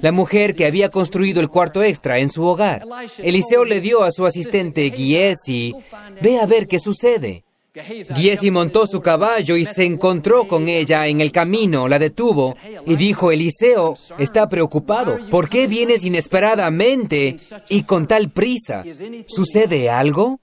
la 0.00 0.12
mujer 0.12 0.54
que 0.54 0.64
había 0.64 0.88
construido 0.88 1.40
el 1.40 1.50
cuarto 1.50 1.82
extra 1.82 2.18
en 2.18 2.30
su 2.30 2.44
hogar. 2.44 2.84
Eliseo 3.18 3.64
le 3.64 3.80
dio 3.80 4.02
a 4.02 4.10
su 4.10 4.24
asistente 4.24 4.90
Giesi, 4.90 5.74
ve 6.22 6.38
a 6.38 6.46
ver 6.46 6.66
qué 6.66 6.78
sucede. 6.78 7.44
Giesi 7.72 8.50
montó 8.50 8.86
su 8.86 9.00
caballo 9.00 9.56
y 9.56 9.64
se 9.64 9.84
encontró 9.84 10.48
con 10.48 10.68
ella 10.68 11.06
en 11.06 11.20
el 11.20 11.30
camino, 11.30 11.86
la 11.86 12.00
detuvo 12.00 12.56
y 12.84 12.96
dijo, 12.96 13.30
Eliseo 13.30 13.94
está 14.18 14.48
preocupado, 14.48 15.18
¿por 15.30 15.48
qué 15.48 15.68
vienes 15.68 16.02
inesperadamente 16.02 17.36
y 17.68 17.84
con 17.84 18.08
tal 18.08 18.30
prisa? 18.30 18.84
¿Sucede 19.26 19.88
algo? 19.88 20.40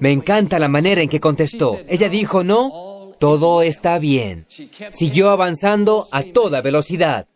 Me 0.00 0.10
encanta 0.10 0.58
la 0.58 0.68
manera 0.68 1.02
en 1.02 1.08
que 1.08 1.20
contestó. 1.20 1.78
Ella 1.88 2.08
dijo, 2.08 2.42
no, 2.42 3.12
todo 3.18 3.62
está 3.62 3.98
bien. 3.98 4.46
Siguió 4.90 5.30
avanzando 5.30 6.08
a 6.10 6.24
toda 6.24 6.62
velocidad. 6.62 7.26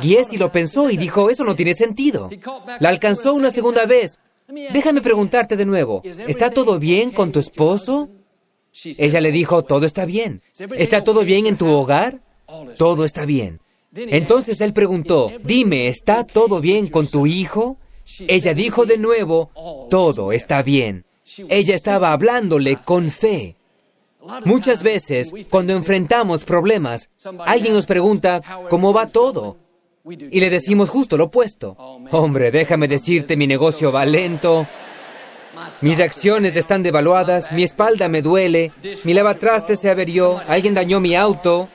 Giesi 0.00 0.38
lo 0.38 0.50
pensó 0.50 0.88
y 0.88 0.96
dijo, 0.96 1.28
eso 1.28 1.44
no 1.44 1.56
tiene 1.56 1.74
sentido. 1.74 2.30
La 2.80 2.88
alcanzó 2.88 3.34
una 3.34 3.50
segunda 3.50 3.84
vez. 3.84 4.18
Déjame 4.48 5.00
preguntarte 5.00 5.56
de 5.56 5.66
nuevo, 5.66 6.02
¿está 6.04 6.50
todo 6.50 6.78
bien 6.78 7.10
con 7.10 7.32
tu 7.32 7.40
esposo? 7.40 8.08
Ella 8.98 9.20
le 9.20 9.32
dijo, 9.32 9.62
todo 9.62 9.86
está 9.86 10.04
bien. 10.04 10.42
¿Está 10.76 11.04
todo 11.04 11.24
bien 11.24 11.46
en 11.46 11.56
tu 11.56 11.68
hogar? 11.68 12.20
Todo 12.76 13.04
está 13.04 13.24
bien. 13.24 13.60
Entonces 13.94 14.60
él 14.60 14.72
preguntó, 14.72 15.32
dime, 15.42 15.88
¿está 15.88 16.24
todo 16.24 16.60
bien 16.60 16.88
con 16.88 17.06
tu 17.06 17.26
hijo? 17.26 17.78
Ella 18.28 18.54
dijo 18.54 18.86
de 18.86 18.98
nuevo, 18.98 19.50
todo 19.90 20.32
está 20.32 20.62
bien. 20.62 21.04
Ella 21.48 21.74
estaba 21.74 22.12
hablándole 22.12 22.78
con 22.84 23.10
fe. 23.10 23.56
Muchas 24.44 24.82
veces, 24.82 25.32
cuando 25.50 25.72
enfrentamos 25.72 26.44
problemas, 26.44 27.08
alguien 27.44 27.74
nos 27.74 27.86
pregunta, 27.86 28.42
¿cómo 28.68 28.92
va 28.92 29.06
todo? 29.06 29.56
Y 30.04 30.40
le 30.40 30.50
decimos 30.50 30.88
justo 30.88 31.16
lo 31.16 31.24
opuesto. 31.24 31.76
Hombre, 32.10 32.50
déjame 32.50 32.86
decirte, 32.86 33.36
mi 33.36 33.46
negocio 33.46 33.90
va 33.90 34.04
lento, 34.04 34.66
mis 35.80 36.00
acciones 36.00 36.56
están 36.56 36.82
devaluadas, 36.82 37.52
mi 37.52 37.62
espalda 37.62 38.08
me 38.08 38.22
duele, 38.22 38.72
mi 39.04 39.14
lavatraste 39.14 39.76
se 39.76 39.90
averió, 39.90 40.40
alguien 40.48 40.74
dañó 40.74 41.00
mi 41.00 41.14
auto, 41.14 41.68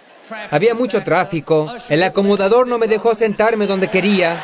había 0.49 0.73
mucho 0.73 1.03
tráfico, 1.03 1.73
el 1.89 2.03
acomodador 2.03 2.67
no 2.67 2.77
me 2.77 2.87
dejó 2.87 3.13
sentarme 3.15 3.67
donde 3.67 3.89
quería. 3.89 4.41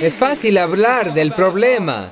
Es 0.00 0.14
fácil 0.14 0.58
hablar 0.58 1.12
del 1.12 1.32
problema, 1.32 2.10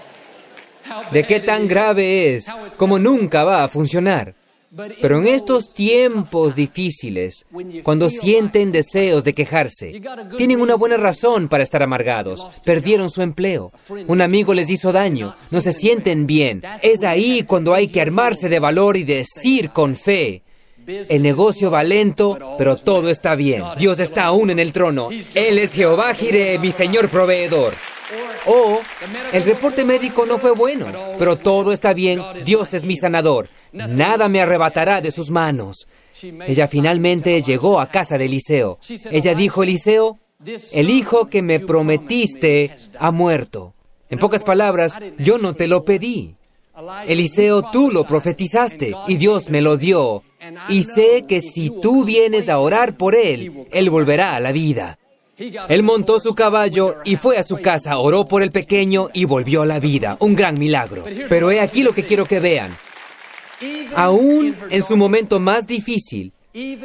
de 1.11 1.25
qué 1.25 1.41
tan 1.41 1.67
grave 1.67 2.35
es, 2.35 2.47
como 2.77 2.99
nunca 2.99 3.45
va 3.45 3.65
a 3.65 3.69
funcionar. 3.69 4.35
Pero 5.01 5.19
en 5.19 5.27
estos 5.27 5.75
tiempos 5.75 6.55
difíciles, 6.55 7.47
cuando 7.83 8.11
sienten 8.11 8.73
deseos 8.73 9.25
de 9.25 9.33
quejarse, 9.33 10.01
tienen 10.37 10.61
una 10.61 10.75
buena 10.75 10.97
razón 10.97 11.49
para 11.49 11.65
estar 11.65 11.83
amargados. 11.83 12.47
Perdieron 12.65 13.11
su 13.11 13.23
empleo. 13.23 13.73
Un 14.07 14.21
amigo 14.21 14.55
les 14.55 14.69
hizo 14.69 14.93
daño. 14.93 15.35
No 15.51 15.61
se 15.61 15.73
sienten 15.73 16.27
bien. 16.27 16.63
Es 16.83 17.03
ahí 17.03 17.43
cuando 17.43 17.75
hay 17.75 17.89
que 17.89 18.01
armarse 18.01 18.49
de 18.49 18.59
valor 18.59 18.97
y 18.97 19.05
decir 19.05 19.71
con 19.71 19.97
fe, 19.97 20.43
el 20.87 21.23
negocio 21.23 21.71
va 21.71 21.83
lento, 21.83 22.39
pero 22.59 22.77
todo 22.77 23.11
está 23.11 23.35
bien. 23.35 23.63
Dios 23.79 23.99
está 23.99 24.27
aún 24.27 24.51
en 24.51 24.59
el 24.59 24.73
trono. 24.73 25.09
Él 25.35 25.59
es 25.59 25.73
Jehová 25.73 26.15
Jireh, 26.15 26.59
mi 26.59 26.71
Señor 26.71 27.09
proveedor. 27.09 27.75
O 28.47 28.81
el 29.33 29.43
reporte 29.45 29.85
médico 29.85 30.27
no 30.27 30.39
fue 30.39 30.53
bueno, 30.53 30.87
pero 31.19 31.37
todo 31.37 31.73
está 31.73 31.93
bien. 31.93 32.23
Dios 32.45 32.73
es 32.75 32.85
mi 32.85 32.97
sanador. 32.97 33.49
Nada 33.73 34.29
me 34.29 34.41
arrebatará 34.41 35.01
de 35.01 35.11
sus 35.11 35.31
manos. 35.31 35.89
Ella 36.47 36.69
finalmente 36.69 37.43
llegó 37.43 37.81
a 37.81 37.89
casa 37.89 38.17
de 38.17 38.27
Eliseo. 38.27 38.79
Ella 39.11 39.35
dijo, 39.35 39.63
Eliseo, 39.63 40.19
el 40.73 40.91
hijo 40.91 41.27
que 41.27 41.43
me 41.43 41.61
prometiste 41.61 42.75
ha 42.99 43.11
muerto. 43.11 43.75
En 44.09 44.19
pocas 44.19 44.43
palabras, 44.43 44.97
yo 45.19 45.39
no 45.39 45.55
te 45.55 45.67
lo 45.67 45.83
pedí. 45.83 46.37
Eliseo, 47.07 47.71
tú 47.71 47.91
lo 47.91 48.05
profetizaste 48.05 48.95
y 49.09 49.17
Dios 49.17 49.51
me 49.51 49.61
lo 49.61 49.77
dio. 49.77 50.23
Y 50.69 50.85
sé 50.85 51.25
que 51.27 51.41
si 51.41 51.71
tú 51.81 52.05
vienes 52.05 52.49
a 52.49 52.59
orar 52.59 52.97
por 52.97 53.15
él, 53.15 53.67
él 53.73 53.91
volverá 53.91 54.37
a 54.37 54.41
la 54.41 54.53
vida. 54.53 54.99
Él 55.39 55.83
montó 55.83 56.19
su 56.19 56.35
caballo 56.35 56.97
y 57.05 57.17
fue 57.17 57.37
a 57.37 57.43
su 57.43 57.57
casa, 57.57 57.99
oró 57.99 58.27
por 58.27 58.43
el 58.43 58.51
pequeño 58.51 59.09
y 59.13 59.27
volvió 59.27 59.63
a 59.63 59.67
la 59.67 59.79
vida. 59.79 60.17
Un 60.21 60.35
gran 60.35 60.59
milagro. 60.59 61.05
Pero 61.29 61.51
he 61.51 61.61
aquí 61.61 61.83
lo 61.83 61.93
que 61.93 62.05
quiero 62.05 62.25
que 62.25 62.41
vean. 62.41 62.75
Aún 63.95 64.55
en 64.71 64.83
su 64.83 64.97
momento 64.97 65.39
más 65.41 65.67
difícil, 65.67 66.33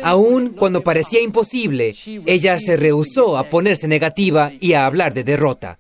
aún 0.04 0.50
cuando 0.50 0.82
parecía 0.82 1.22
imposible, 1.22 1.96
ella 2.26 2.60
se 2.60 2.76
rehusó 2.76 3.38
a 3.38 3.46
ponerse 3.46 3.88
negativa 3.88 4.52
y 4.60 4.74
a 4.74 4.86
hablar 4.86 5.14
de 5.14 5.24
derrota. 5.24 5.80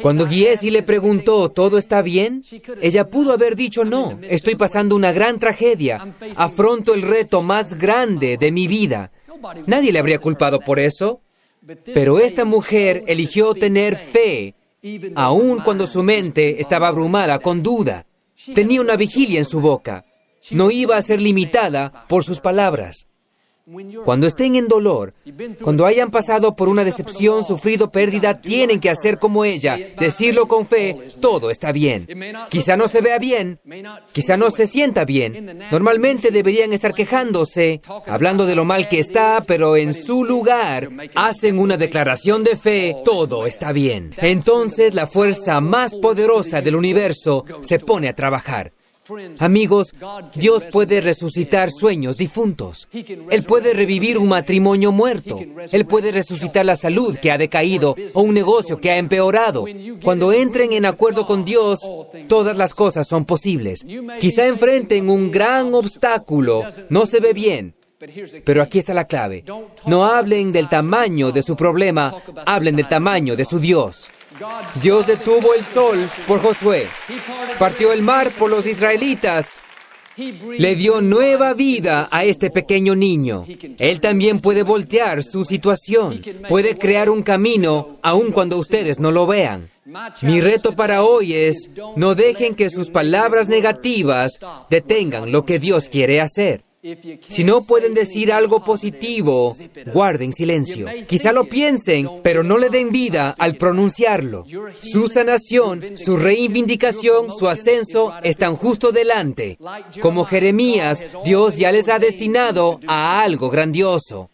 Cuando 0.00 0.28
Giesi 0.28 0.70
le 0.70 0.84
preguntó, 0.84 1.50
¿todo 1.50 1.76
está 1.76 2.00
bien? 2.02 2.42
Ella 2.80 3.10
pudo 3.10 3.32
haber 3.32 3.56
dicho, 3.56 3.84
no, 3.84 4.18
estoy 4.22 4.54
pasando 4.54 4.94
una 4.94 5.10
gran 5.10 5.40
tragedia, 5.40 6.14
afronto 6.36 6.94
el 6.94 7.02
reto 7.02 7.42
más 7.42 7.76
grande 7.76 8.36
de 8.36 8.52
mi 8.52 8.68
vida. 8.68 9.10
Nadie 9.66 9.92
le 9.92 9.98
habría 9.98 10.20
culpado 10.20 10.60
por 10.60 10.78
eso. 10.78 11.20
Pero 11.94 12.20
esta 12.20 12.44
mujer 12.44 13.04
eligió 13.06 13.54
tener 13.54 13.96
fe, 13.96 14.54
aun 15.14 15.60
cuando 15.60 15.86
su 15.86 16.02
mente 16.02 16.60
estaba 16.60 16.88
abrumada 16.88 17.38
con 17.40 17.62
duda. 17.62 18.06
Tenía 18.54 18.80
una 18.80 18.96
vigilia 18.96 19.38
en 19.38 19.44
su 19.44 19.60
boca. 19.60 20.04
No 20.52 20.70
iba 20.70 20.96
a 20.96 21.02
ser 21.02 21.20
limitada 21.20 22.06
por 22.08 22.24
sus 22.24 22.38
palabras. 22.38 23.08
Cuando 24.04 24.28
estén 24.28 24.54
en 24.54 24.68
dolor, 24.68 25.12
cuando 25.60 25.86
hayan 25.86 26.12
pasado 26.12 26.54
por 26.54 26.68
una 26.68 26.84
decepción, 26.84 27.44
sufrido 27.44 27.90
pérdida, 27.90 28.40
tienen 28.40 28.78
que 28.78 28.90
hacer 28.90 29.18
como 29.18 29.44
ella, 29.44 29.76
decirlo 29.98 30.46
con 30.46 30.68
fe, 30.68 30.96
todo 31.20 31.50
está 31.50 31.72
bien. 31.72 32.06
Quizá 32.48 32.76
no 32.76 32.86
se 32.86 33.00
vea 33.00 33.18
bien, 33.18 33.58
quizá 34.12 34.36
no 34.36 34.52
se 34.52 34.68
sienta 34.68 35.04
bien. 35.04 35.58
Normalmente 35.72 36.30
deberían 36.30 36.72
estar 36.72 36.94
quejándose, 36.94 37.80
hablando 38.06 38.46
de 38.46 38.54
lo 38.54 38.64
mal 38.64 38.88
que 38.88 39.00
está, 39.00 39.42
pero 39.44 39.76
en 39.76 39.94
su 39.94 40.24
lugar 40.24 40.88
hacen 41.16 41.58
una 41.58 41.76
declaración 41.76 42.44
de 42.44 42.54
fe, 42.56 42.96
todo 43.04 43.48
está 43.48 43.72
bien. 43.72 44.14
Entonces 44.18 44.94
la 44.94 45.08
fuerza 45.08 45.60
más 45.60 45.92
poderosa 45.92 46.62
del 46.62 46.76
universo 46.76 47.44
se 47.62 47.80
pone 47.80 48.08
a 48.08 48.14
trabajar. 48.14 48.75
Amigos, 49.38 49.94
Dios 50.34 50.64
puede 50.70 51.00
resucitar 51.00 51.70
sueños 51.70 52.16
difuntos. 52.16 52.88
Él 52.92 53.42
puede 53.44 53.72
revivir 53.72 54.18
un 54.18 54.28
matrimonio 54.28 54.92
muerto. 54.92 55.38
Él 55.70 55.86
puede 55.86 56.12
resucitar 56.12 56.64
la 56.64 56.76
salud 56.76 57.16
que 57.16 57.30
ha 57.30 57.38
decaído 57.38 57.94
o 58.14 58.22
un 58.22 58.34
negocio 58.34 58.78
que 58.78 58.90
ha 58.90 58.98
empeorado. 58.98 59.64
Cuando 60.02 60.32
entren 60.32 60.72
en 60.72 60.86
acuerdo 60.86 61.26
con 61.26 61.44
Dios, 61.44 61.80
todas 62.28 62.56
las 62.56 62.74
cosas 62.74 63.06
son 63.06 63.24
posibles. 63.24 63.84
Quizá 64.18 64.46
enfrenten 64.46 65.10
un 65.10 65.30
gran 65.30 65.74
obstáculo. 65.74 66.62
No 66.90 67.06
se 67.06 67.20
ve 67.20 67.32
bien. 67.32 67.74
Pero 68.44 68.62
aquí 68.62 68.78
está 68.78 68.92
la 68.92 69.06
clave. 69.06 69.42
No 69.86 70.04
hablen 70.04 70.52
del 70.52 70.68
tamaño 70.68 71.32
de 71.32 71.42
su 71.42 71.56
problema, 71.56 72.14
hablen 72.44 72.76
del 72.76 72.88
tamaño 72.88 73.36
de 73.36 73.44
su 73.44 73.58
Dios. 73.58 74.10
Dios 74.82 75.06
detuvo 75.06 75.54
el 75.54 75.64
sol 75.64 76.08
por 76.26 76.40
Josué, 76.40 76.86
partió 77.58 77.92
el 77.92 78.02
mar 78.02 78.30
por 78.32 78.50
los 78.50 78.66
israelitas, 78.66 79.62
le 80.16 80.76
dio 80.76 81.00
nueva 81.00 81.54
vida 81.54 82.08
a 82.10 82.24
este 82.24 82.50
pequeño 82.50 82.94
niño. 82.94 83.46
Él 83.78 84.00
también 84.00 84.40
puede 84.40 84.62
voltear 84.62 85.22
su 85.22 85.44
situación, 85.44 86.22
puede 86.48 86.74
crear 86.74 87.10
un 87.10 87.22
camino 87.22 87.98
aun 88.02 88.32
cuando 88.32 88.56
ustedes 88.58 88.98
no 88.98 89.12
lo 89.12 89.26
vean. 89.26 89.70
Mi 90.22 90.40
reto 90.40 90.74
para 90.74 91.04
hoy 91.04 91.34
es, 91.34 91.70
no 91.96 92.14
dejen 92.14 92.54
que 92.54 92.70
sus 92.70 92.90
palabras 92.90 93.48
negativas 93.48 94.40
detengan 94.68 95.30
lo 95.30 95.44
que 95.44 95.58
Dios 95.58 95.88
quiere 95.88 96.20
hacer. 96.20 96.64
Si 97.28 97.42
no 97.42 97.62
pueden 97.62 97.94
decir 97.94 98.32
algo 98.32 98.62
positivo, 98.64 99.56
guarden 99.92 100.32
silencio. 100.32 100.86
Quizá 101.06 101.32
lo 101.32 101.48
piensen, 101.48 102.08
pero 102.22 102.42
no 102.42 102.58
le 102.58 102.70
den 102.70 102.90
vida 102.90 103.34
al 103.38 103.56
pronunciarlo. 103.56 104.44
Su 104.80 105.08
sanación, 105.08 105.96
su 105.96 106.16
reivindicación, 106.16 107.32
su 107.32 107.48
ascenso 107.48 108.12
están 108.22 108.56
justo 108.56 108.92
delante. 108.92 109.58
Como 110.00 110.24
Jeremías, 110.24 111.04
Dios 111.24 111.56
ya 111.56 111.72
les 111.72 111.88
ha 111.88 111.98
destinado 111.98 112.78
a 112.86 113.22
algo 113.22 113.50
grandioso. 113.50 114.30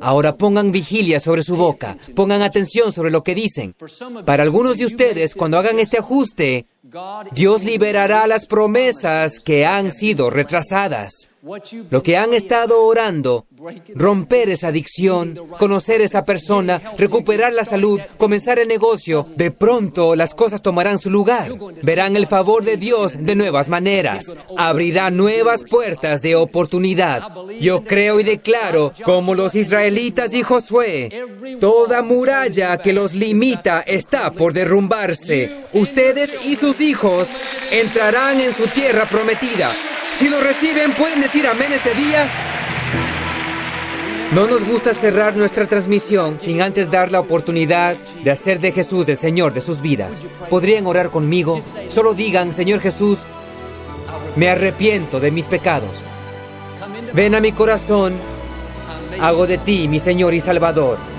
Ahora 0.00 0.36
pongan 0.36 0.72
vigilia 0.72 1.20
sobre 1.20 1.44
su 1.44 1.56
boca, 1.56 1.96
pongan 2.16 2.42
atención 2.42 2.92
sobre 2.92 3.12
lo 3.12 3.22
que 3.22 3.36
dicen. 3.36 3.74
Para 4.24 4.42
algunos 4.42 4.76
de 4.76 4.86
ustedes, 4.86 5.34
cuando 5.34 5.58
hagan 5.58 5.78
este 5.78 5.98
ajuste, 5.98 6.66
Dios 7.32 7.64
liberará 7.64 8.26
las 8.26 8.46
promesas 8.46 9.40
que 9.40 9.64
han 9.64 9.90
sido 9.90 10.28
retrasadas. 10.28 11.30
Lo 11.90 12.02
que 12.02 12.16
han 12.16 12.32
estado 12.32 12.82
orando, 12.86 13.46
romper 13.94 14.48
esa 14.48 14.68
adicción, 14.68 15.38
conocer 15.58 16.00
esa 16.00 16.24
persona, 16.24 16.80
recuperar 16.96 17.52
la 17.52 17.66
salud, 17.66 18.00
comenzar 18.16 18.58
el 18.58 18.66
negocio, 18.66 19.28
de 19.36 19.50
pronto 19.50 20.16
las 20.16 20.32
cosas 20.32 20.62
tomarán 20.62 20.98
su 20.98 21.10
lugar. 21.10 21.52
Verán 21.82 22.16
el 22.16 22.26
favor 22.26 22.64
de 22.64 22.78
Dios 22.78 23.14
de 23.18 23.34
nuevas 23.34 23.68
maneras. 23.68 24.34
Abrirá 24.56 25.10
nuevas 25.10 25.64
puertas 25.64 26.22
de 26.22 26.34
oportunidad. 26.34 27.28
Yo 27.60 27.84
creo 27.84 28.20
y 28.20 28.24
declaro, 28.24 28.94
como 29.04 29.34
los 29.34 29.54
israelitas 29.54 30.32
y 30.32 30.42
Josué, 30.42 31.10
toda 31.60 32.00
muralla 32.00 32.78
que 32.78 32.94
los 32.94 33.12
limita 33.12 33.82
está 33.82 34.30
por 34.32 34.54
derrumbarse. 34.54 35.64
Ustedes 35.74 36.30
y 36.46 36.56
sus 36.56 36.73
hijos 36.80 37.28
entrarán 37.70 38.40
en 38.40 38.54
su 38.54 38.66
tierra 38.66 39.04
prometida. 39.04 39.72
Si 40.18 40.28
lo 40.28 40.40
reciben, 40.40 40.92
pueden 40.92 41.20
decir 41.20 41.46
amén 41.46 41.72
este 41.72 41.94
día. 41.94 42.28
No 44.32 44.46
nos 44.46 44.64
gusta 44.64 44.94
cerrar 44.94 45.36
nuestra 45.36 45.66
transmisión 45.66 46.38
sin 46.40 46.60
antes 46.60 46.90
dar 46.90 47.12
la 47.12 47.20
oportunidad 47.20 47.96
de 48.24 48.30
hacer 48.30 48.58
de 48.58 48.72
Jesús 48.72 49.08
el 49.08 49.16
Señor 49.16 49.52
de 49.52 49.60
sus 49.60 49.80
vidas. 49.80 50.26
¿Podrían 50.50 50.86
orar 50.86 51.10
conmigo? 51.10 51.60
Solo 51.88 52.14
digan, 52.14 52.52
Señor 52.52 52.80
Jesús, 52.80 53.26
me 54.34 54.48
arrepiento 54.48 55.20
de 55.20 55.30
mis 55.30 55.46
pecados. 55.46 56.02
Ven 57.12 57.34
a 57.34 57.40
mi 57.40 57.52
corazón, 57.52 58.14
hago 59.20 59.46
de 59.46 59.58
ti 59.58 59.86
mi 59.86 60.00
Señor 60.00 60.34
y 60.34 60.40
Salvador. 60.40 61.13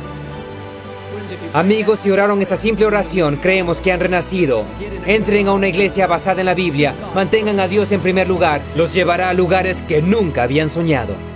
Amigos, 1.53 1.99
si 1.99 2.11
oraron 2.11 2.41
esta 2.41 2.57
simple 2.57 2.85
oración, 2.85 3.37
creemos 3.37 3.81
que 3.81 3.91
han 3.91 3.99
renacido. 3.99 4.65
Entren 5.05 5.47
a 5.47 5.53
una 5.53 5.67
iglesia 5.67 6.07
basada 6.07 6.41
en 6.41 6.47
la 6.47 6.53
Biblia, 6.53 6.93
mantengan 7.13 7.59
a 7.59 7.67
Dios 7.67 7.91
en 7.91 8.01
primer 8.01 8.27
lugar, 8.27 8.61
los 8.75 8.93
llevará 8.93 9.29
a 9.29 9.33
lugares 9.33 9.81
que 9.87 10.01
nunca 10.01 10.43
habían 10.43 10.69
soñado. 10.69 11.34